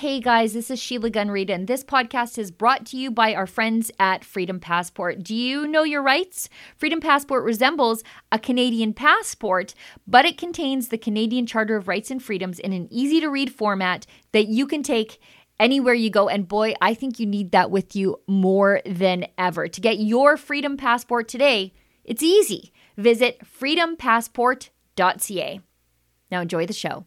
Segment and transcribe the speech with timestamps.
[0.00, 3.34] Hey guys, this is Sheila Gunn Reid, and this podcast is brought to you by
[3.34, 5.22] our friends at Freedom Passport.
[5.22, 6.48] Do you know your rights?
[6.74, 9.74] Freedom Passport resembles a Canadian passport,
[10.06, 13.52] but it contains the Canadian Charter of Rights and Freedoms in an easy to read
[13.52, 15.20] format that you can take
[15.58, 16.30] anywhere you go.
[16.30, 19.68] And boy, I think you need that with you more than ever.
[19.68, 21.74] To get your Freedom Passport today,
[22.04, 22.72] it's easy.
[22.96, 25.60] Visit freedompassport.ca.
[26.30, 27.04] Now enjoy the show.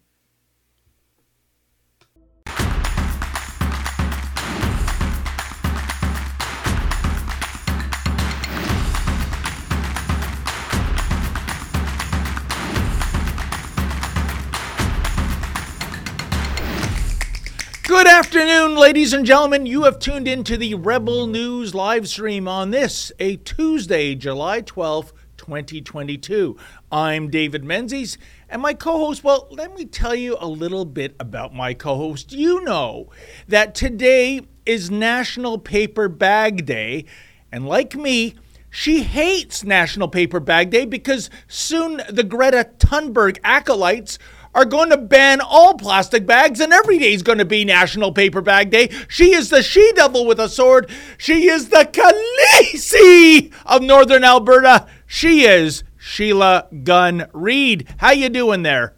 [18.04, 19.66] Good afternoon, ladies and gentlemen.
[19.66, 25.14] You have tuned into the Rebel News live stream on this, a Tuesday, July 12th,
[25.38, 26.58] 2022.
[26.92, 28.18] I'm David Menzies,
[28.50, 31.95] and my co host, well, let me tell you a little bit about my co
[31.95, 32.34] host.
[32.34, 33.10] You know
[33.48, 37.06] that today is National Paper Bag Day,
[37.54, 38.36] and like me,
[38.70, 44.20] she hates National Paper Bag Day because soon the Greta Thunberg acolytes
[44.56, 48.12] are going to ban all plastic bags, and every day is going to be National
[48.12, 48.90] Paper Bag Day.
[49.08, 50.90] She is the she devil with a sword.
[51.18, 54.88] She is the Khaleesi of Northern Alberta.
[55.06, 57.88] She is Sheila Gunn Reid.
[57.98, 58.95] How you doing there?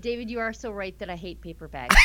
[0.00, 1.96] David, you are so right that I hate paper bags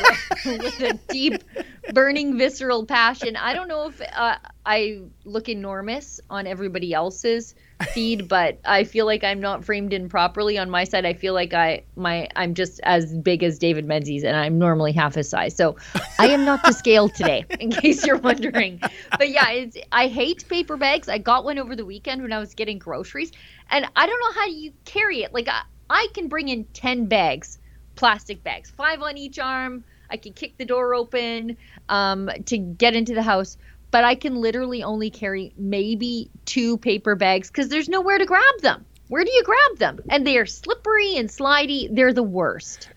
[0.46, 1.44] with a deep,
[1.92, 3.36] burning, visceral passion.
[3.36, 9.06] I don't know if uh, I look enormous on everybody else's feed, but I feel
[9.06, 11.04] like I'm not framed in properly on my side.
[11.04, 14.92] I feel like I my I'm just as big as David Menzies, and I'm normally
[14.92, 15.54] half his size.
[15.54, 15.76] So
[16.18, 18.80] I am not to scale today, in case you're wondering.
[19.10, 21.08] But yeah, it's I hate paper bags.
[21.08, 23.32] I got one over the weekend when I was getting groceries,
[23.70, 25.32] and I don't know how you carry it.
[25.32, 27.58] Like I, I can bring in ten bags,
[27.96, 29.84] plastic bags, five on each arm.
[30.10, 31.56] I can kick the door open
[31.88, 33.56] um, to get into the house
[33.92, 38.60] but I can literally only carry maybe two paper bags because there's nowhere to grab
[38.62, 38.84] them.
[39.08, 40.00] Where do you grab them?
[40.08, 41.94] And they are slippery and slidey.
[41.94, 42.88] They're the worst.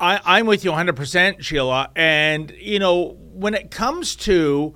[0.00, 1.90] I, am with you 100%, Sheila.
[1.94, 4.74] And, you know, when it comes to,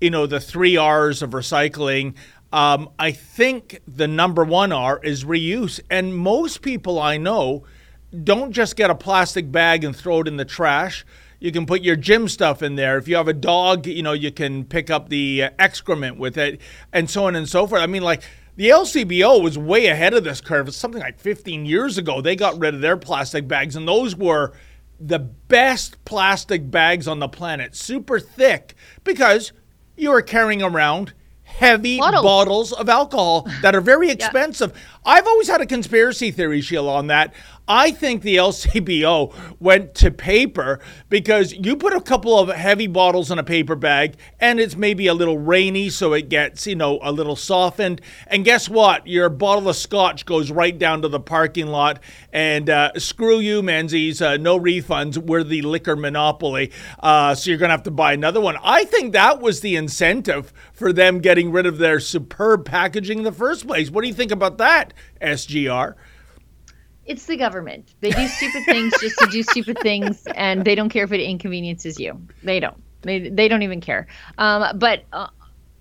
[0.00, 2.14] you know, the three R's of recycling,
[2.52, 5.80] um, I think the number one R is reuse.
[5.90, 7.64] And most people I know
[8.24, 11.06] don't just get a plastic bag and throw it in the trash
[11.40, 12.98] you can put your gym stuff in there.
[12.98, 16.36] If you have a dog, you know, you can pick up the uh, excrement with
[16.36, 16.60] it
[16.92, 17.80] and so on and so forth.
[17.80, 18.22] I mean, like
[18.56, 20.68] the LCBO was way ahead of this curve.
[20.68, 22.20] It's something like 15 years ago.
[22.20, 24.52] They got rid of their plastic bags, and those were
[25.00, 29.52] the best plastic bags on the planet, super thick, because
[29.96, 31.12] you were carrying around
[31.44, 34.72] heavy bottles, bottles of alcohol that are very expensive.
[34.74, 35.12] yeah.
[35.12, 37.32] I've always had a conspiracy theory, Sheila, on that.
[37.68, 40.80] I think the LCBO went to paper
[41.10, 45.06] because you put a couple of heavy bottles in a paper bag and it's maybe
[45.06, 48.00] a little rainy, so it gets, you know, a little softened.
[48.26, 49.06] And guess what?
[49.06, 52.02] Your bottle of scotch goes right down to the parking lot.
[52.32, 55.18] And uh, screw you, Menzies, uh, no refunds.
[55.18, 56.72] We're the liquor monopoly.
[56.98, 58.56] Uh, so you're going to have to buy another one.
[58.62, 63.24] I think that was the incentive for them getting rid of their superb packaging in
[63.24, 63.90] the first place.
[63.90, 65.94] What do you think about that, SGR?
[67.08, 67.94] It's the government.
[68.00, 71.20] They do stupid things just to do stupid things, and they don't care if it
[71.20, 72.28] inconveniences you.
[72.42, 72.82] They don't.
[73.00, 74.06] They they don't even care.
[74.36, 75.28] Um, but uh,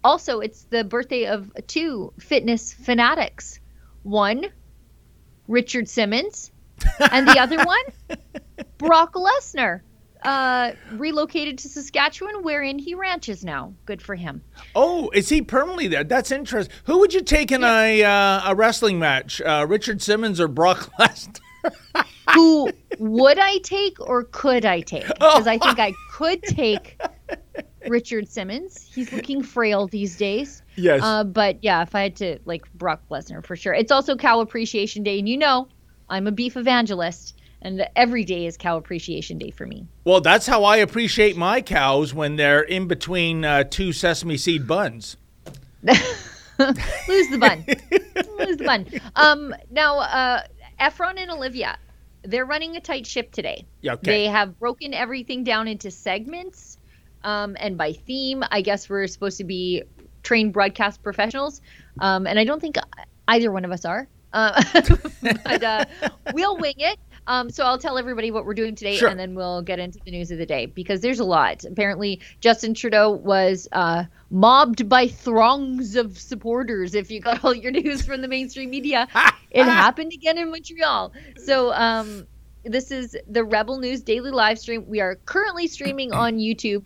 [0.03, 3.59] also, it's the birthday of two fitness fanatics.
[4.03, 4.45] One,
[5.47, 6.51] Richard Simmons,
[7.11, 7.83] and the other one,
[8.77, 9.81] Brock Lesnar
[10.23, 13.73] uh, relocated to Saskatchewan, wherein he ranches now.
[13.85, 14.41] Good for him.
[14.75, 16.03] Oh, is he permanently there?
[16.03, 16.75] That's interesting.
[16.85, 17.83] Who would you take in yeah.
[17.83, 21.39] a uh, a wrestling match, uh, Richard Simmons or Brock Lesnar?
[22.33, 22.69] Who
[22.99, 25.07] would I take or could I take?
[25.07, 26.99] Because I think I could take
[27.87, 28.89] Richard Simmons.
[28.93, 30.61] He's looking frail these days.
[30.75, 31.01] Yes.
[31.03, 33.73] Uh, but yeah, if I had to, like Brock Lesnar for sure.
[33.73, 35.67] It's also Cow Appreciation Day, and you know,
[36.09, 39.87] I'm a beef evangelist and every day is cow appreciation day for me.
[40.03, 44.67] Well, that's how I appreciate my cows when they're in between uh, two sesame seed
[44.67, 45.17] buns.
[45.83, 47.65] Lose the bun.
[48.39, 48.85] Lose the bun.
[49.15, 50.43] Um, now, uh,
[50.79, 51.77] Efron and Olivia,
[52.23, 53.65] they're running a tight ship today.
[53.81, 54.11] Yeah, okay.
[54.11, 56.77] They have broken everything down into segments
[57.23, 58.43] um, and by theme.
[58.51, 59.83] I guess we're supposed to be
[60.23, 61.61] trained broadcast professionals,
[61.99, 62.77] um, and I don't think
[63.27, 64.07] either one of us are.
[64.33, 64.61] Uh,
[65.21, 65.85] but uh,
[66.33, 66.99] we'll wing it.
[67.27, 69.09] Um, so I'll tell everybody what we're doing today, sure.
[69.09, 71.65] and then we'll get into the news of the day because there's a lot.
[71.65, 76.95] Apparently, Justin Trudeau was uh, mobbed by throngs of supporters.
[76.95, 79.07] If you got all your news from the mainstream media,
[79.51, 81.11] it happened again in Montreal.
[81.35, 82.25] So um,
[82.63, 84.85] this is the Rebel News daily live stream.
[84.87, 86.85] We are currently streaming on YouTube,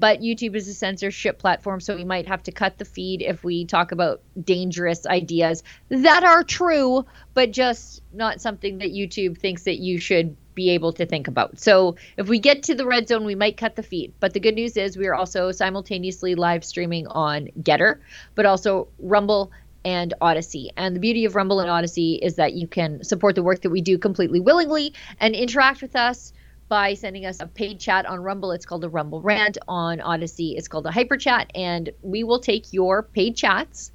[0.00, 3.44] but YouTube is a censorship platform, so we might have to cut the feed if
[3.44, 7.04] we talk about dangerous ideas that are true,
[7.34, 11.60] but just not something that YouTube thinks that you should be able to think about.
[11.60, 14.14] So if we get to the red zone, we might cut the feed.
[14.20, 18.00] But the good news is we are also simultaneously live streaming on GETTR,
[18.34, 19.52] but also Rumble
[19.84, 20.70] and Odysee.
[20.76, 23.70] And the beauty of Rumble and Odysee is that you can support the work that
[23.70, 26.32] we do completely willingly and interact with us
[26.70, 28.52] by sending us a paid chat on Rumble.
[28.52, 29.58] It's called a Rumble Rant.
[29.68, 31.50] On Odysee, it's called a Hyper Chat.
[31.54, 33.90] And we will take your paid chats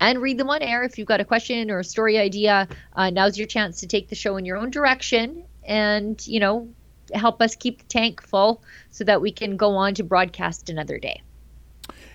[0.00, 0.84] and read them on air.
[0.84, 4.08] If you've got a question or a story idea, uh, now's your chance to take
[4.08, 6.68] the show in your own direction and, you know,
[7.12, 10.98] help us keep the tank full so that we can go on to broadcast another
[10.98, 11.20] day.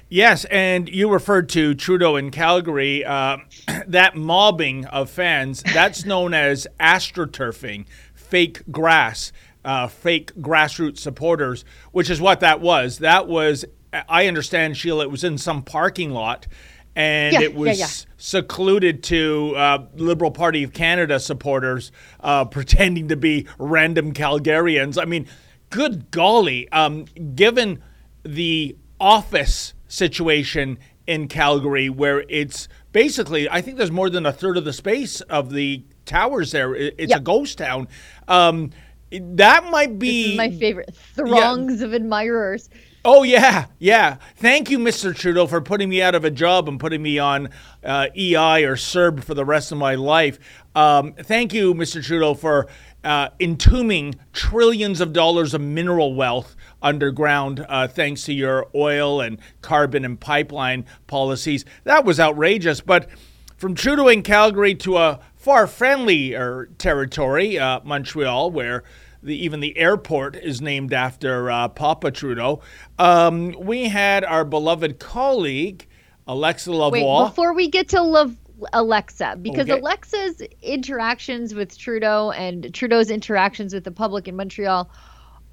[0.10, 3.04] Yes, and you referred to Trudeau in Calgary.
[3.04, 3.40] Uh,
[3.88, 9.34] that mobbing of fans, that's known as astroturfing, fake grass,
[9.68, 13.00] uh, fake grassroots supporters, which is what that was.
[13.00, 16.48] That was, I understand, Sheila, it was in some parking lot
[16.96, 18.14] and Yeah, it was yeah, yeah.
[18.18, 21.92] secluded to uh, Liberal Party of Canada supporters
[22.22, 25.00] uh, pretending to be random Calgarians.
[25.00, 25.28] I mean,
[25.70, 27.04] good golly, um,
[27.36, 27.84] given
[28.24, 34.58] the office situation in Calgary, where it's basically, I think there's more than a third
[34.58, 36.74] of the space of the towers there.
[36.74, 37.90] It's a ghost town.
[38.28, 38.72] Um,
[39.12, 40.96] that might be This is my favorite.
[41.16, 42.70] Throngs of admirers.
[43.06, 44.18] Oh yeah, yeah.
[44.36, 45.16] Thank you, Mr.
[45.16, 47.50] Trudeau, for putting me out of a job and putting me on
[47.82, 50.40] uh, EI or CERB for the rest of my life.
[50.76, 52.04] Um, thank you, Mr.
[52.04, 52.68] Trudeau, for
[53.06, 59.40] uh, entombing trillions of dollars of mineral wealth underground, uh, thanks to your oil and
[59.62, 61.64] carbon and pipeline policies.
[61.86, 62.82] That was outrageous.
[62.82, 63.08] But
[63.56, 68.84] from Trudeau in Calgary to a far friendlier territory, uh, Montreal, where
[69.24, 72.60] the, even the airport is named after uh, Papa Trudeau.
[73.00, 75.88] Um, we had our beloved colleague,
[76.28, 77.30] Alexa Wait, Lavoie.
[77.30, 78.36] before we get to
[78.74, 79.80] Alexa, because Okay.
[79.80, 84.92] Alexa's interactions with Trudeau and Trudeau's interactions with the public in Montreal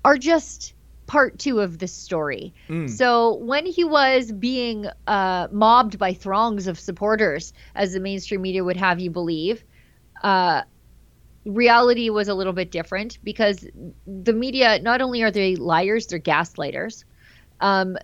[0.04, 0.74] are just
[1.06, 2.52] part two of this story.
[2.68, 2.90] Mm.
[2.90, 8.64] So when he was being uh, mobbed by throngs of supporters, as the mainstream media
[8.64, 9.62] would have you believe,
[10.24, 10.62] uh,
[11.44, 13.66] reality was a little bit different because
[14.06, 17.04] the media not only are they liars, they're gaslighters.
[17.60, 17.96] Um,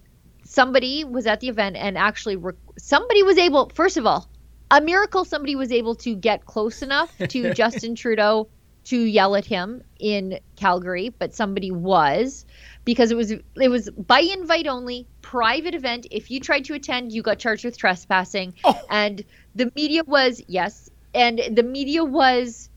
[0.44, 4.28] somebody was at the event and actually rec- somebody was able first of all
[4.72, 8.48] a miracle somebody was able to get close enough to justin trudeau
[8.82, 12.44] to yell at him in calgary but somebody was
[12.84, 17.12] because it was it was by invite only private event if you tried to attend
[17.12, 18.80] you got charged with trespassing Oh.
[18.90, 19.22] and
[19.54, 22.68] the media was yes and the media was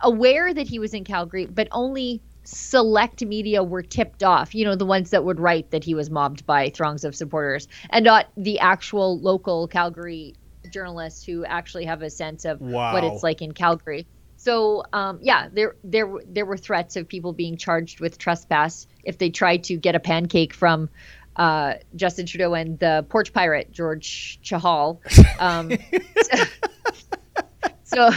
[0.00, 4.74] aware that he was in calgary but only select media were tipped off, you know,
[4.74, 8.26] the ones that would write that he was mobbed by throngs of supporters, and not
[8.36, 10.34] the actual local Calgary
[10.72, 12.60] journalists who actually have a sense of
[12.92, 14.08] what it's like in Calgary.
[14.36, 18.88] So, um, yeah, there there were- there were threats of people being charged with trespass
[19.04, 20.88] if they tried to get a pancake from
[21.36, 24.98] uh, Justin Trudeau and the porch pirate George Chahal.
[25.38, 25.70] Um,
[27.94, 28.10] so,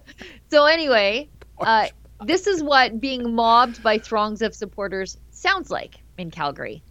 [0.50, 1.28] so anyway,
[1.60, 1.88] uh,
[2.24, 6.82] this is what being mobbed by throngs of supporters sounds like in Calgary.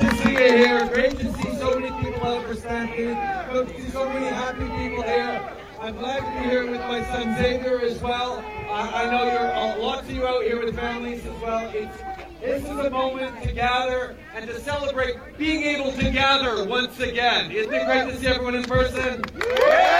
[0.00, 0.88] to see you here.
[0.88, 3.16] Great to see so many people out for Stampede.
[3.52, 5.52] Good to see so many happy people here.
[5.80, 8.44] I'm glad to be here with my son Xavier as well.
[8.68, 11.70] I, I know you're uh, lots of you out here with families as well.
[11.72, 17.00] It's, this is a moment to gather and to celebrate being able to gather once
[17.00, 17.50] again.
[17.50, 19.22] Isn't it great to see everyone in person?
[19.36, 19.98] Yeah!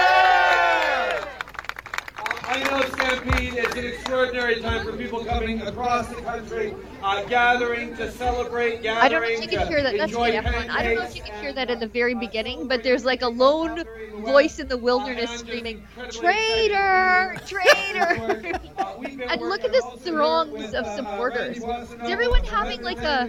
[2.48, 7.94] I know Stampede is an extraordinary time for people coming across the country, uh, gathering
[7.96, 9.98] to celebrate, gathering I don't know if you can hear that.
[9.98, 10.70] That's everyone.
[10.70, 13.20] I don't know if you can hear that at the very beginning, but there's like
[13.20, 13.84] a lone
[14.24, 17.36] voice in the wilderness screaming, "Traitor!
[17.46, 18.58] Traitor!"
[19.28, 21.58] And look at the throngs of supporters.
[21.58, 21.64] Is
[22.00, 23.28] everyone having like a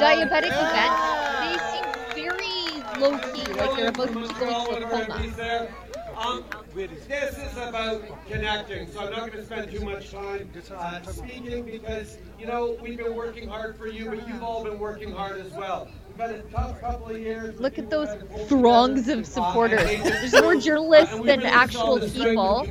[0.00, 0.94] diabetic event?
[1.44, 5.68] They seem very low key, like they're about to go into a coma.
[6.16, 6.44] Um,
[6.74, 11.62] this is about connecting, so I'm not going to spend too much time uh, speaking
[11.64, 15.40] because, you know, we've been working hard for you, but you've all been working hard
[15.40, 15.88] as well.
[16.08, 17.58] We've had a tough couple of years.
[17.58, 18.08] Look at those
[18.48, 19.84] throngs of supporters.
[20.02, 22.66] There's more journalists than actual people.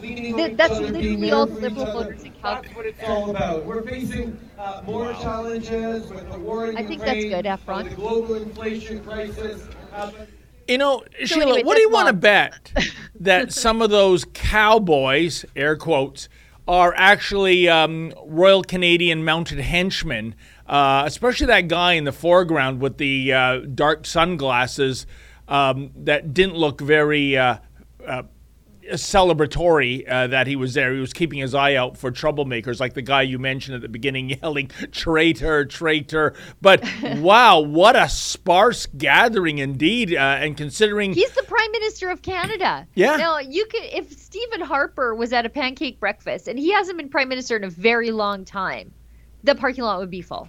[0.00, 2.68] Th- that's literally all the Liberal voters in Calgary.
[2.68, 3.64] That's what it's all about.
[3.64, 7.88] We're facing uh, more challenges with the war in I think that's Ukraine, good, Efron.
[7.88, 9.66] the global inflation crisis.
[9.92, 10.28] Uh, but
[10.68, 12.72] You know, Sheila, anyway, what do you want to bet
[13.20, 16.28] that some of those cowboys, air quotes,
[16.68, 20.34] are actually um, Royal Canadian Mounted Henchmen,
[20.66, 25.06] uh, especially that guy in the foreground with the uh, dark sunglasses
[25.48, 27.58] um, that didn't look very uh,
[28.04, 28.24] uh,
[28.92, 30.92] celebratory uh, that he was there.
[30.94, 33.88] He was keeping his eye out for troublemakers, like the guy you mentioned at the
[33.88, 36.84] beginning, yelling "traitor, traitor." But
[37.16, 40.14] wow, what a sparse gathering indeed!
[40.14, 43.16] Uh, and considering he's the prime minister of Canada, yeah.
[43.16, 47.08] Now you could, if Stephen Harper was at a pancake breakfast and he hasn't been
[47.08, 48.92] prime minister in a very long time,
[49.44, 50.48] the parking lot would be full,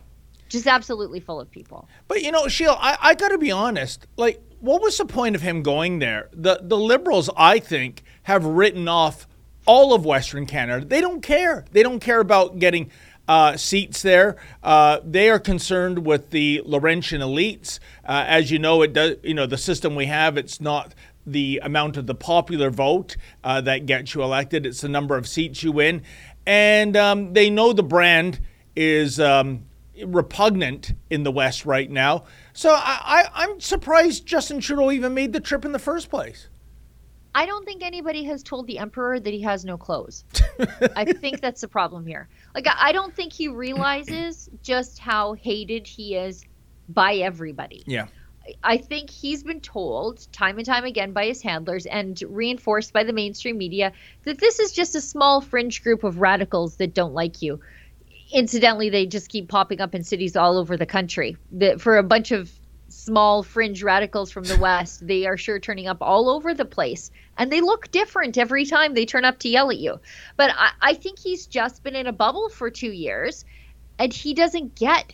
[0.49, 1.87] just absolutely full of people.
[2.07, 5.35] But you know, Sheila, I, I got to be honest, like what was the point
[5.35, 6.29] of him going there?
[6.33, 9.25] The the liberals, I think, have written off
[9.65, 10.85] all of Western Canada.
[10.85, 11.63] They don't care.
[11.71, 12.91] They don't care about getting
[13.25, 14.35] uh, seats there.
[14.61, 17.79] Uh, they are concerned with the Laurentian elites.
[18.03, 19.15] Uh, as you know, it does.
[19.23, 20.35] You know the system we have.
[20.35, 20.93] It's not
[21.25, 23.15] the amount of the popular vote
[23.45, 24.65] uh, that gets you elected.
[24.65, 26.01] It's the number of seats you win,
[26.45, 28.41] and um, they know the brand
[28.75, 29.63] is um,
[30.05, 32.25] repugnant in the West right now.
[32.51, 36.49] So I, I, am surprised Justin Trudeau even made the trip in the first place.
[37.37, 40.25] I don't think anybody has told the emperor that he has no clothes.
[40.95, 42.27] I think that's the problem here.
[42.55, 46.43] Like I don't think he realizes just how hated he is
[46.89, 47.83] by everybody.
[47.85, 48.07] Yeah.
[48.63, 53.03] I think he's been told time and time again by his handlers and reinforced by
[53.03, 53.91] the mainstream media
[54.23, 57.59] that this is just a small fringe group of radicals that don't like you
[58.31, 61.37] incidentally, they just keep popping up in cities all over the country.
[61.51, 62.51] The, for a bunch of
[63.07, 67.09] small fringe radicals from the West, they are sure turning up all over the place.
[67.37, 69.99] And they look different every time they turn up to yell at you.
[70.35, 73.45] But I, I think he's just been in a bubble for two years
[73.97, 75.13] and he doesn't get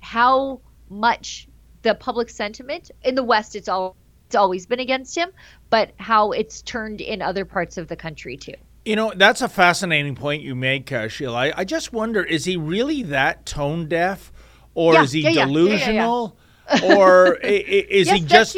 [0.00, 1.46] how much
[1.82, 5.30] the public sentiment in the West, it's all it's always been against him,
[5.70, 8.54] but how it's turned in other parts of the country too.
[8.84, 11.36] You know, that's a fascinating point you make, uh, Sheila.
[11.36, 14.32] I, I, just wonder is he really that tone deaf?
[14.74, 16.36] Or yeah, is he yeah, delusional?
[16.36, 16.45] Yeah,
[16.84, 18.56] or is yes, he just.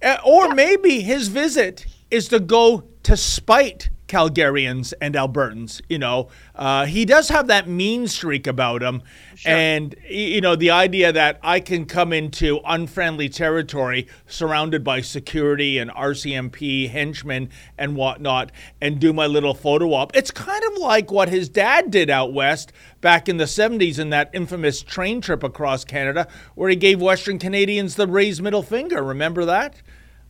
[0.00, 5.80] Uh, or maybe his visit is to go to spite Calgarians and Albertans.
[5.88, 9.02] You know, uh, he does have that mean streak about him.
[9.36, 9.52] Sure.
[9.52, 15.78] And, you know, the idea that I can come into unfriendly territory surrounded by security
[15.78, 18.50] and RCMP henchmen and whatnot
[18.80, 20.16] and do my little photo op.
[20.16, 24.10] It's kind of like what his dad did out west back in the 70s in
[24.10, 29.02] that infamous train trip across Canada where he gave Western Canadians the raised middle finger.
[29.02, 29.74] Remember that?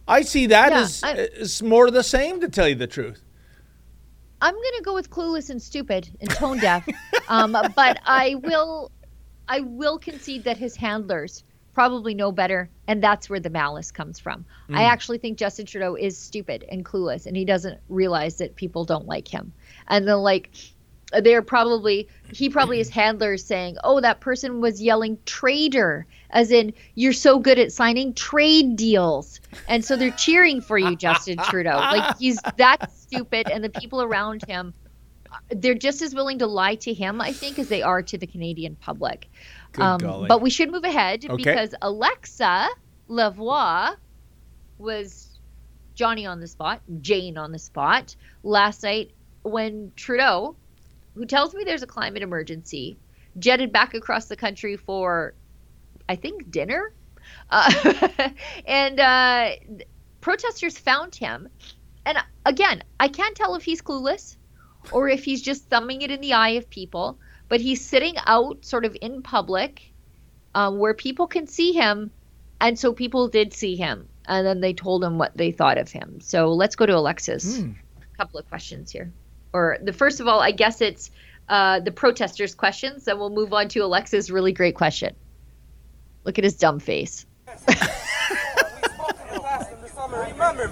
[0.08, 1.04] I see that yeah, as,
[1.38, 3.22] as more of the same, to tell you the truth.
[4.40, 6.86] I'm gonna go with clueless and stupid and tone deaf,
[7.28, 8.90] um, but I will,
[9.48, 14.18] I will concede that his handlers probably know better, and that's where the malice comes
[14.18, 14.44] from.
[14.68, 14.76] Mm.
[14.78, 18.84] I actually think Justin Trudeau is stupid and clueless, and he doesn't realize that people
[18.84, 19.52] don't like him.
[19.86, 20.50] And then like
[21.22, 26.72] they're probably he probably his handlers saying, "Oh, that person was yelling traitor," as in
[26.94, 31.76] you're so good at signing trade deals, and so they're cheering for you, Justin Trudeau.
[31.76, 34.74] Like he's that stupid, and the people around him,
[35.50, 38.26] they're just as willing to lie to him, I think, as they are to the
[38.26, 39.28] Canadian public.
[39.78, 41.36] Um, but we should move ahead okay.
[41.36, 42.68] because Alexa
[43.08, 43.96] Lavoie
[44.78, 45.38] was
[45.94, 49.12] Johnny on the spot, Jane on the spot last night
[49.42, 50.56] when Trudeau
[51.18, 52.96] who tells me there's a climate emergency,
[53.40, 55.34] jetted back across the country for,
[56.08, 56.92] I think, dinner.
[57.50, 58.30] Uh,
[58.66, 59.50] and uh,
[60.20, 61.48] protesters found him.
[62.06, 64.36] And again, I can't tell if he's clueless
[64.92, 68.64] or if he's just thumbing it in the eye of people, but he's sitting out
[68.64, 69.92] sort of in public
[70.54, 72.12] uh, where people can see him.
[72.60, 74.08] And so people did see him.
[74.24, 76.20] And then they told him what they thought of him.
[76.20, 77.58] So let's go to Alexis.
[77.58, 77.74] Mm.
[78.00, 79.12] A couple of questions here
[79.52, 81.10] or the first of all, I guess it's
[81.48, 83.04] uh, the protesters' questions.
[83.04, 85.14] Then we'll move on to Alexa's really great question.
[86.24, 87.26] Look at his dumb face.
[90.10, 90.68] Remember,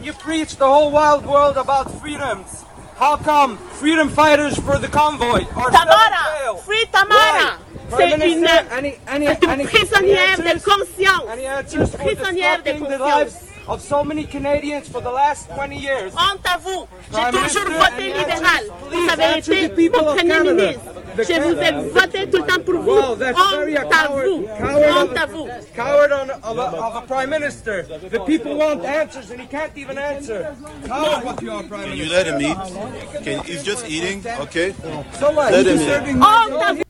[0.00, 2.64] you preach the whole wild world about freedoms.
[3.02, 7.58] How come freedom fighters for the convoy are Tamara, free Tamara.
[7.90, 11.74] C'est une, uh, any, any, any, prisonnière de conscience.
[11.74, 13.51] Une prisonnière de conscience.
[13.68, 16.12] Of so many Canadians for the last 20 years.
[16.16, 16.86] Honte à vous.
[17.12, 18.64] J'ai toujours voté libéral.
[18.90, 20.80] Vous avez été mon premier ministre.
[21.16, 22.90] Je vous ai voté tout le temps pour vous.
[22.90, 24.46] Wow, that's Honte very a coward, vous.
[24.48, 25.48] Honte à vous.
[25.76, 27.82] Coward on, of, a, of a prime minister.
[28.10, 30.56] The people want answers and he can't even answer.
[30.86, 32.04] Coward what you are, prime minister.
[32.04, 33.22] You let him eat.
[33.22, 34.74] Can, he's just eating, okay?
[35.20, 35.52] So what?
[35.52, 36.86] Let he's him eat.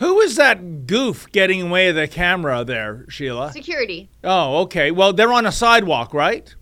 [0.00, 3.52] Is that goof getting away with the camera there, Sheila?
[3.52, 4.08] Security.
[4.24, 4.90] Oh, okay.
[4.90, 6.54] Well, they're on a sidewalk, right?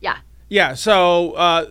[0.00, 0.18] Yeah.
[0.48, 0.74] Yeah.
[0.74, 1.66] So, uh,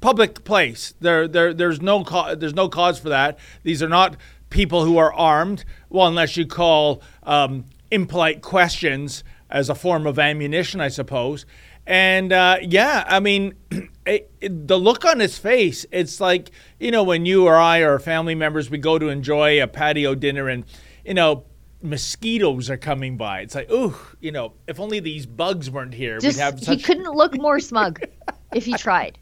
[0.00, 0.94] public place.
[1.00, 3.38] There, there, there's no, ca- there's no cause for that.
[3.62, 4.16] These are not
[4.50, 5.64] people who are armed.
[5.90, 11.46] Well, unless you call um, impolite questions as a form of ammunition, I suppose.
[11.86, 13.54] And uh, yeah, I mean,
[14.06, 17.78] it, it, the look on his face, it's like, you know, when you or I
[17.78, 20.64] or family members, we go to enjoy a patio dinner and,
[21.04, 21.44] you know,
[21.82, 23.40] mosquitoes are coming by.
[23.40, 26.78] It's like, ooh, you know, if only these bugs weren't here, Just, we'd have he
[26.78, 28.00] couldn't look more smug
[28.54, 29.18] if he tried.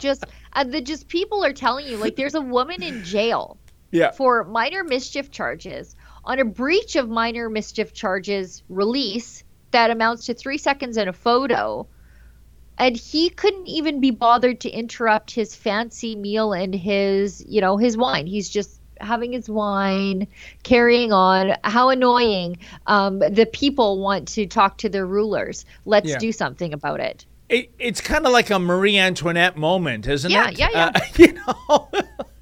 [0.00, 3.58] Just uh, the just people are telling you like there's a woman in jail
[3.90, 4.10] yeah.
[4.10, 10.34] for minor mischief charges on a breach of minor mischief charges release that amounts to
[10.34, 11.86] three seconds in a photo.
[12.78, 17.76] And he couldn't even be bothered to interrupt his fancy meal and his, you know,
[17.76, 18.26] his wine.
[18.26, 20.26] He's just having his wine,
[20.62, 21.56] carrying on.
[21.64, 22.58] How annoying.
[22.86, 25.64] Um, the people want to talk to their rulers.
[25.84, 26.18] Let's Yeah.
[26.18, 27.26] do something about it.
[27.48, 30.58] It, it's kind of like a Marie Antoinette moment, isn't Yeah, it?
[30.58, 30.90] yeah, yeah.
[30.94, 31.90] Uh, you know.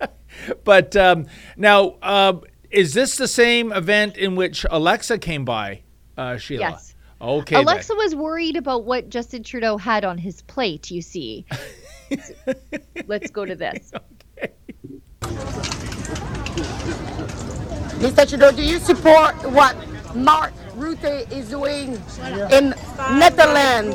[0.64, 2.34] but um, now, uh,
[2.70, 5.82] is this the same event in which Alexa came by,
[6.16, 6.70] uh, Sheila?
[6.70, 6.91] Yes.
[7.22, 7.54] Okay.
[7.54, 7.64] then.
[7.64, 11.46] Alexa was worried about what Justin Trudeau had on his plate, you see.
[13.06, 13.92] Let's go to this.
[18.02, 18.28] Mr.
[18.28, 19.76] Trudeau, do you support what
[20.16, 21.92] Mark Rutte is doing
[22.50, 22.74] in
[23.16, 23.94] Netherlands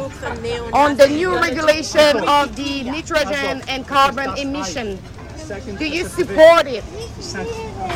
[0.72, 4.98] on the new regulation of the nitrogen and carbon emission?
[5.77, 6.84] Do you support it?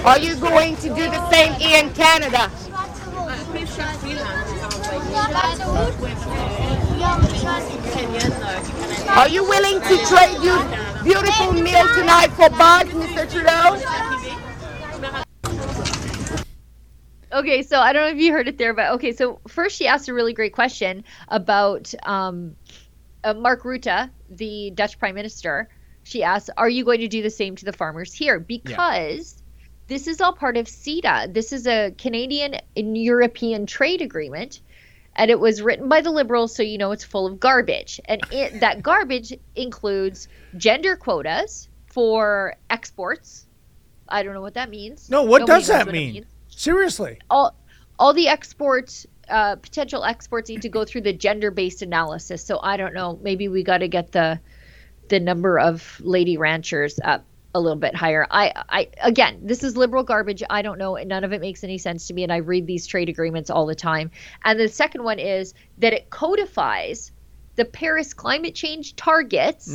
[0.06, 2.52] Are you going to do the same here in Canada?
[9.10, 10.64] Are you willing to trade your
[11.04, 13.30] beautiful meal tonight for bugs, Mr.
[13.32, 13.78] Trudeau?
[17.34, 19.88] Okay, so I don't know if you heard it there, but okay, so first she
[19.88, 22.58] asked a really great question about um,
[23.24, 25.70] uh, Mark Rutte, the Dutch Prime Minister.
[26.04, 29.41] She asked, "Are you going to do the same to the farmers here?" Because
[29.92, 31.34] this is all part of CETA.
[31.34, 34.62] This is a Canadian and European trade agreement,
[35.18, 38.00] and it was written by the Liberals, so you know it's full of garbage.
[38.06, 43.46] And it, that garbage includes gender quotas for exports.
[44.08, 45.10] I don't know what that means.
[45.10, 46.26] No, what Nobody does that mean?
[46.48, 47.20] Seriously.
[47.30, 47.54] all
[48.00, 52.46] all the exports uh, potential exports need to go through the gender based analysis.
[52.46, 53.20] So I don't know.
[53.22, 54.40] Maybe we got to get the
[55.10, 58.26] the number of lady ranchers up a little bit higher.
[58.30, 60.44] I I again, this is liberal garbage.
[60.50, 60.96] I don't know.
[60.96, 63.66] None of it makes any sense to me, and I read these trade agreements all
[63.66, 64.12] the time.
[64.44, 67.12] And the second one is that it codifies
[67.56, 69.68] the Paris climate change targets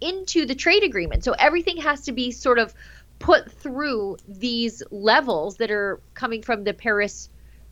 [0.00, 1.24] into the trade agreement.
[1.24, 2.74] So everything has to be sort of
[3.18, 7.30] put through these levels that are coming from the Paris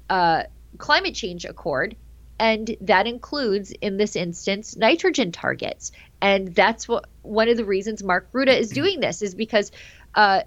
[0.08, 0.44] uh,
[0.78, 1.96] climate change accord.
[2.42, 5.92] And that includes, in this instance, nitrogen targets.
[6.20, 9.70] And that's what one of the reasons Mark Rutte is doing this is because
[10.16, 10.42] uh,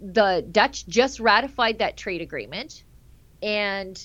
[0.00, 2.82] the Dutch just ratified that trade agreement,
[3.42, 3.96] and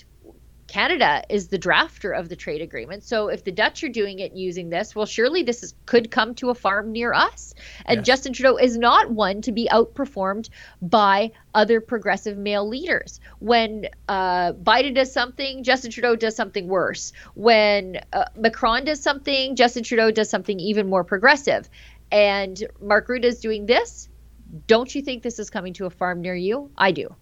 [0.72, 3.04] Canada is the drafter of the trade agreement.
[3.04, 6.34] So if the Dutch are doing it using this, well, surely this is, could come
[6.36, 7.54] to a farm near us.
[7.86, 8.06] And Yes.
[8.06, 10.50] Justin Trudeau is not one to be outperformed
[10.82, 13.20] by other progressive male leaders.
[13.40, 17.12] When uh, Biden does something, Justin Trudeau does something worse.
[17.36, 21.70] When uh, Macron does something, Justin Trudeau does something even more progressive.
[22.14, 24.08] And Mark Rutte is doing this.
[24.68, 26.72] Don't you think this is coming to a farm near you?
[26.78, 27.14] I do.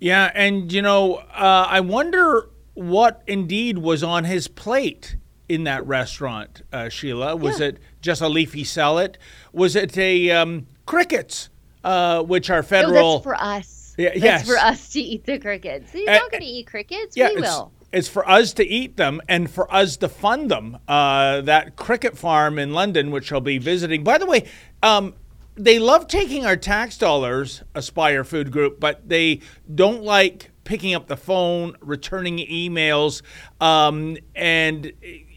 [0.00, 5.16] Yeah, and you know, uh, I wonder what indeed was on his plate
[5.48, 7.36] in that restaurant, uh, Sheila.
[7.36, 7.66] Was Yeah.
[7.68, 9.18] it just a leafy salad?
[9.52, 11.50] Was it a um, crickets,
[11.84, 13.12] uh, which are No, federal?
[13.14, 13.94] that's for us.
[13.98, 14.46] Yeah, that's yes.
[14.46, 15.92] for us to eat the crickets.
[15.92, 17.14] He's Uh, not going to eat crickets.
[17.16, 17.72] yeah, we it's, will.
[17.92, 20.78] it's for us to eat them and for us to fund them.
[20.88, 24.02] Uh, that cricket farm in London, which I'll be visiting.
[24.02, 24.44] By the way,
[24.82, 25.12] um,
[25.56, 29.40] they love taking our tax dollars, Aspire Food Group, but they
[29.74, 33.22] don't like picking up the phone, returning emails,
[33.60, 34.92] um, and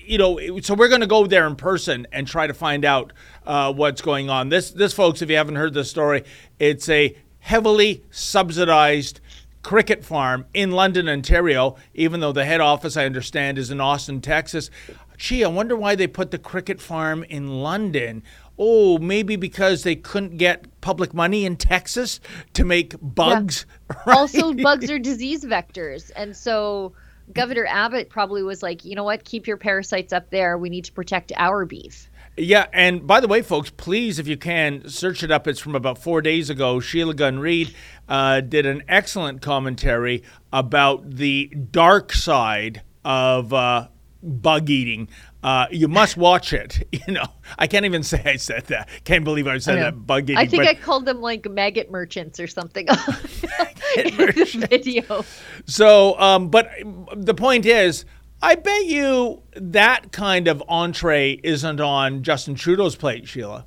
[0.06, 0.40] you know.
[0.62, 3.14] So we're going to go there in person and try to find out
[3.46, 4.50] uh, what's going on.
[4.50, 6.24] This, this, folks, if you haven't heard the story,
[6.60, 9.20] it's a heavily subsidized
[9.62, 14.22] cricket farm in London, Ontario, even though the head office, I understand, is in Austin,
[14.22, 14.70] Texas.
[15.18, 18.22] Gee, I wonder why they put the cricket farm in London.
[18.58, 22.20] Oh, maybe because they couldn't get public money in Texas
[22.54, 23.66] to make bugs.
[24.06, 24.18] right?
[24.18, 26.94] Also, bugs are disease vectors, and so
[27.34, 30.58] Governor Abbott probably was like, you know what, keep your parasites up there.
[30.58, 32.10] We need to protect our beef.
[32.38, 35.48] Yeah, and by the way, folks, please, if you can, search it up.
[35.48, 36.82] It's from about four days ago.
[36.82, 37.74] Sheila Gunn Reid
[38.10, 43.88] uh, did an excellent commentary about the dark side of uh,
[44.22, 45.08] bug eating.
[45.46, 46.88] Uh, you must watch it.
[47.08, 47.26] You know,
[47.60, 48.90] I can't even say I said that.
[49.04, 50.38] Can't believe I said I that bug eating.
[50.38, 52.88] I think I called them like maggot merchants or something
[53.98, 55.24] in the video.
[55.68, 56.72] So, um, but
[57.16, 58.06] the point is,
[58.42, 63.66] I bet you that kind of entree isn't on Justin Trudeau's plate, Sheila.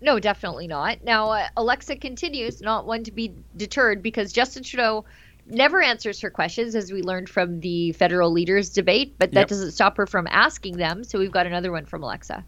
[0.00, 1.04] No, definitely not.
[1.04, 5.04] Now, uh, Alexa continues, not one to be deterred, because Justin Trudeau
[5.46, 9.48] never answers her questions, as we learned from the federal leaders debate, but that Yep.
[9.48, 11.04] doesn't stop her from asking them.
[11.04, 12.44] So we've got another one from Alexa.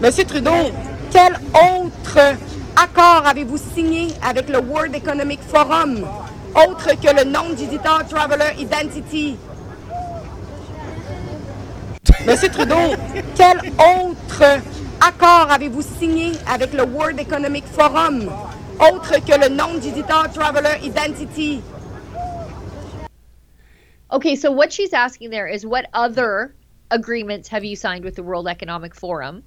[0.00, 0.70] Monsieur Trudeau,
[1.10, 2.36] quel autre
[2.76, 6.06] accord avez-vous signé avec le World Economic Forum,
[6.54, 9.36] autre que le non-digital traveler identity?
[12.26, 12.94] Monsieur Trudeau,
[13.34, 14.60] quel autre
[15.00, 18.30] accord avez-vous signé avec le World Economic Forum,
[18.80, 21.62] autre que le non-digital traveler identity?
[24.10, 26.54] Okay, so what she's asking there is what other
[26.90, 29.42] agreements have you signed with the World Economic Forum?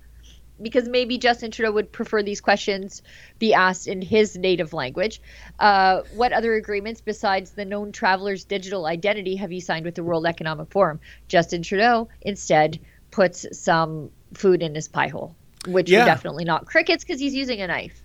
[0.62, 3.02] Because maybe Justin Trudeau would prefer these questions
[3.40, 5.20] be asked in his native language.
[5.58, 10.04] Uh, what other agreements besides the known traveler's digital identity have you signed with the
[10.04, 11.00] World Economic Forum?
[11.28, 16.04] Justin Trudeau instead puts some food in his pie hole, which Yeah.
[16.04, 18.01] are definitely not crickets because he's using a knife.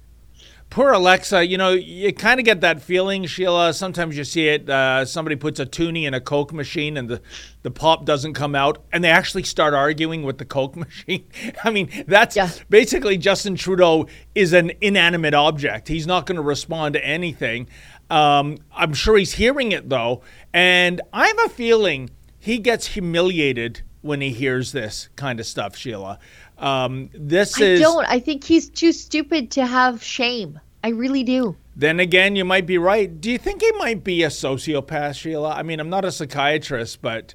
[0.69, 3.73] Poor Alexa, you know, you kind of get that feeling, Sheila.
[3.73, 4.69] Sometimes you see it.
[4.69, 7.23] Uh, somebody puts a toonie in a Coke machine and the,
[7.63, 11.25] the pop doesn't come out, and they actually start arguing with the Coke machine.
[11.65, 12.51] I mean, that's Yeah.
[12.69, 15.89] basically Justin Trudeau is an inanimate object.
[15.89, 17.69] He's not going to respond to anything.
[18.11, 20.21] Um, I'm sure he's hearing it, though.
[20.53, 25.75] And I have a feeling he gets humiliated when he hears this kind of stuff,
[25.75, 26.19] Sheila.
[26.59, 27.81] Um, this I is.
[27.81, 28.07] don't.
[28.09, 30.59] I think he's too stupid to have shame.
[30.83, 31.57] I really do.
[31.75, 33.21] Then again, you might be right.
[33.21, 35.51] Do you think he might be a sociopath, Sheila?
[35.51, 37.35] I mean, I'm not a psychiatrist, but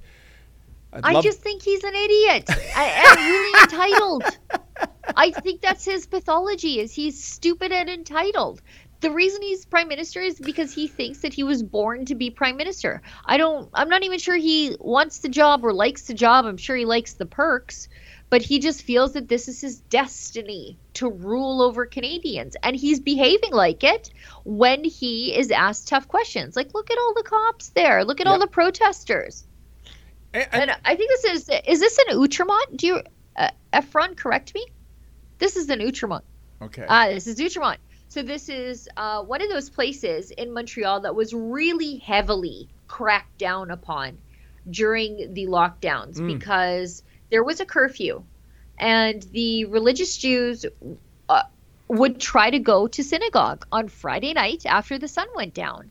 [0.93, 4.23] I'd I love- just think he's an idiot I, am really entitled.
[5.15, 8.61] I think that's his pathology is he's stupid and entitled.
[9.01, 12.29] The reason he's prime minister is because he thinks that he was born to be
[12.29, 13.01] prime minister.
[13.25, 16.45] I don't I'm not even sure he wants the job or likes the job.
[16.45, 17.89] I'm sure he likes the perks,
[18.31, 22.99] but he just feels that this is his destiny to rule over Canadians and he's
[22.99, 24.09] behaving like it
[24.45, 26.55] when he is asked tough questions.
[26.55, 28.03] Like look at all the cops there.
[28.03, 29.43] Look at all the protesters.
[30.33, 32.77] And- and- And I think this is is this an Outremont?
[32.77, 33.01] Do you
[33.35, 34.65] uh, Efron correct me?
[35.37, 36.23] This is an Outremont.
[36.61, 36.85] okay.
[36.87, 37.77] Ah, this is Outremont.
[38.07, 43.37] So this is uh, one of those places in Montreal that was really heavily cracked
[43.37, 44.17] down upon
[44.69, 48.23] during the lockdowns because there was a curfew,
[48.77, 50.65] and the religious Jews
[51.29, 51.43] uh,
[51.87, 55.89] would try to go to synagogue on Friday night after the sun went down,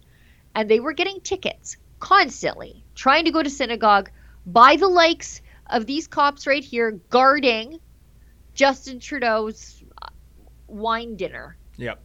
[0.55, 4.11] and they were getting tickets constantly trying to go to synagogue
[4.47, 7.79] by the likes of these cops right here guarding
[8.55, 10.09] Justin Trudeau's uh,
[10.69, 11.57] wine dinner.
[11.77, 12.01] Yep.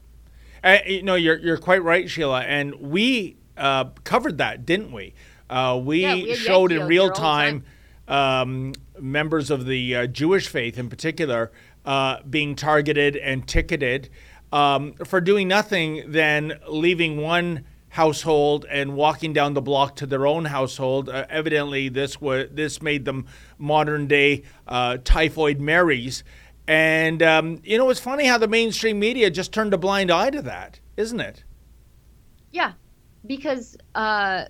[0.63, 5.13] Uh, you know, you're you're quite right, Sheila, and we uh, covered that, didn't we?
[5.49, 7.65] Uh, we, Yeah, we showed in real the time
[8.07, 11.51] um, members of the uh, Jewish faith, in particular,
[11.85, 14.09] uh, being targeted and ticketed
[14.51, 20.27] um, for doing nothing than leaving one household and walking down the block to their
[20.27, 21.09] own household.
[21.09, 23.25] Uh, evidently, this was this made them
[23.57, 26.23] modern day uh, typhoid Marys.
[26.67, 30.29] And um, you know, it's funny how the mainstream media just turned a blind eye
[30.29, 31.43] to that, isn't it?
[32.51, 32.73] Yeah,
[33.25, 34.45] because uh,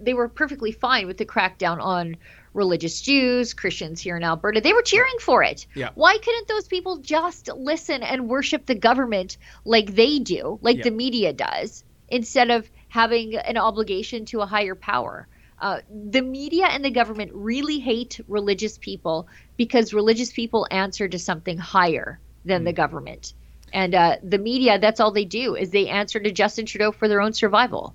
[0.00, 2.16] they were perfectly fine with the crackdown on
[2.56, 4.60] religious Jews, Christians here in Alberta.
[4.60, 5.66] They were cheering for it.
[5.74, 5.90] Yeah.
[5.94, 10.84] Why couldn't those people just listen and worship the government like they do, like Yeah.
[10.84, 15.28] the media does, instead of having an obligation to a higher power?
[15.60, 21.18] Uh, the media and the government really hate religious people because religious people answer to
[21.18, 23.32] something higher than the government.
[23.72, 27.08] And uh, the media, that's all they do is they answer to Justin Trudeau for
[27.08, 27.94] their own survival.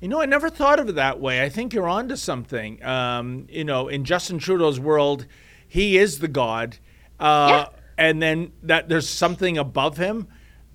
[0.00, 1.42] You know, I never thought of it that way.
[1.42, 2.82] I think you're onto something.
[2.84, 5.26] Um, you know, in Justin Trudeau's world,
[5.68, 6.78] he is the god,
[7.18, 7.66] uh,
[7.98, 10.26] and then that there's something above him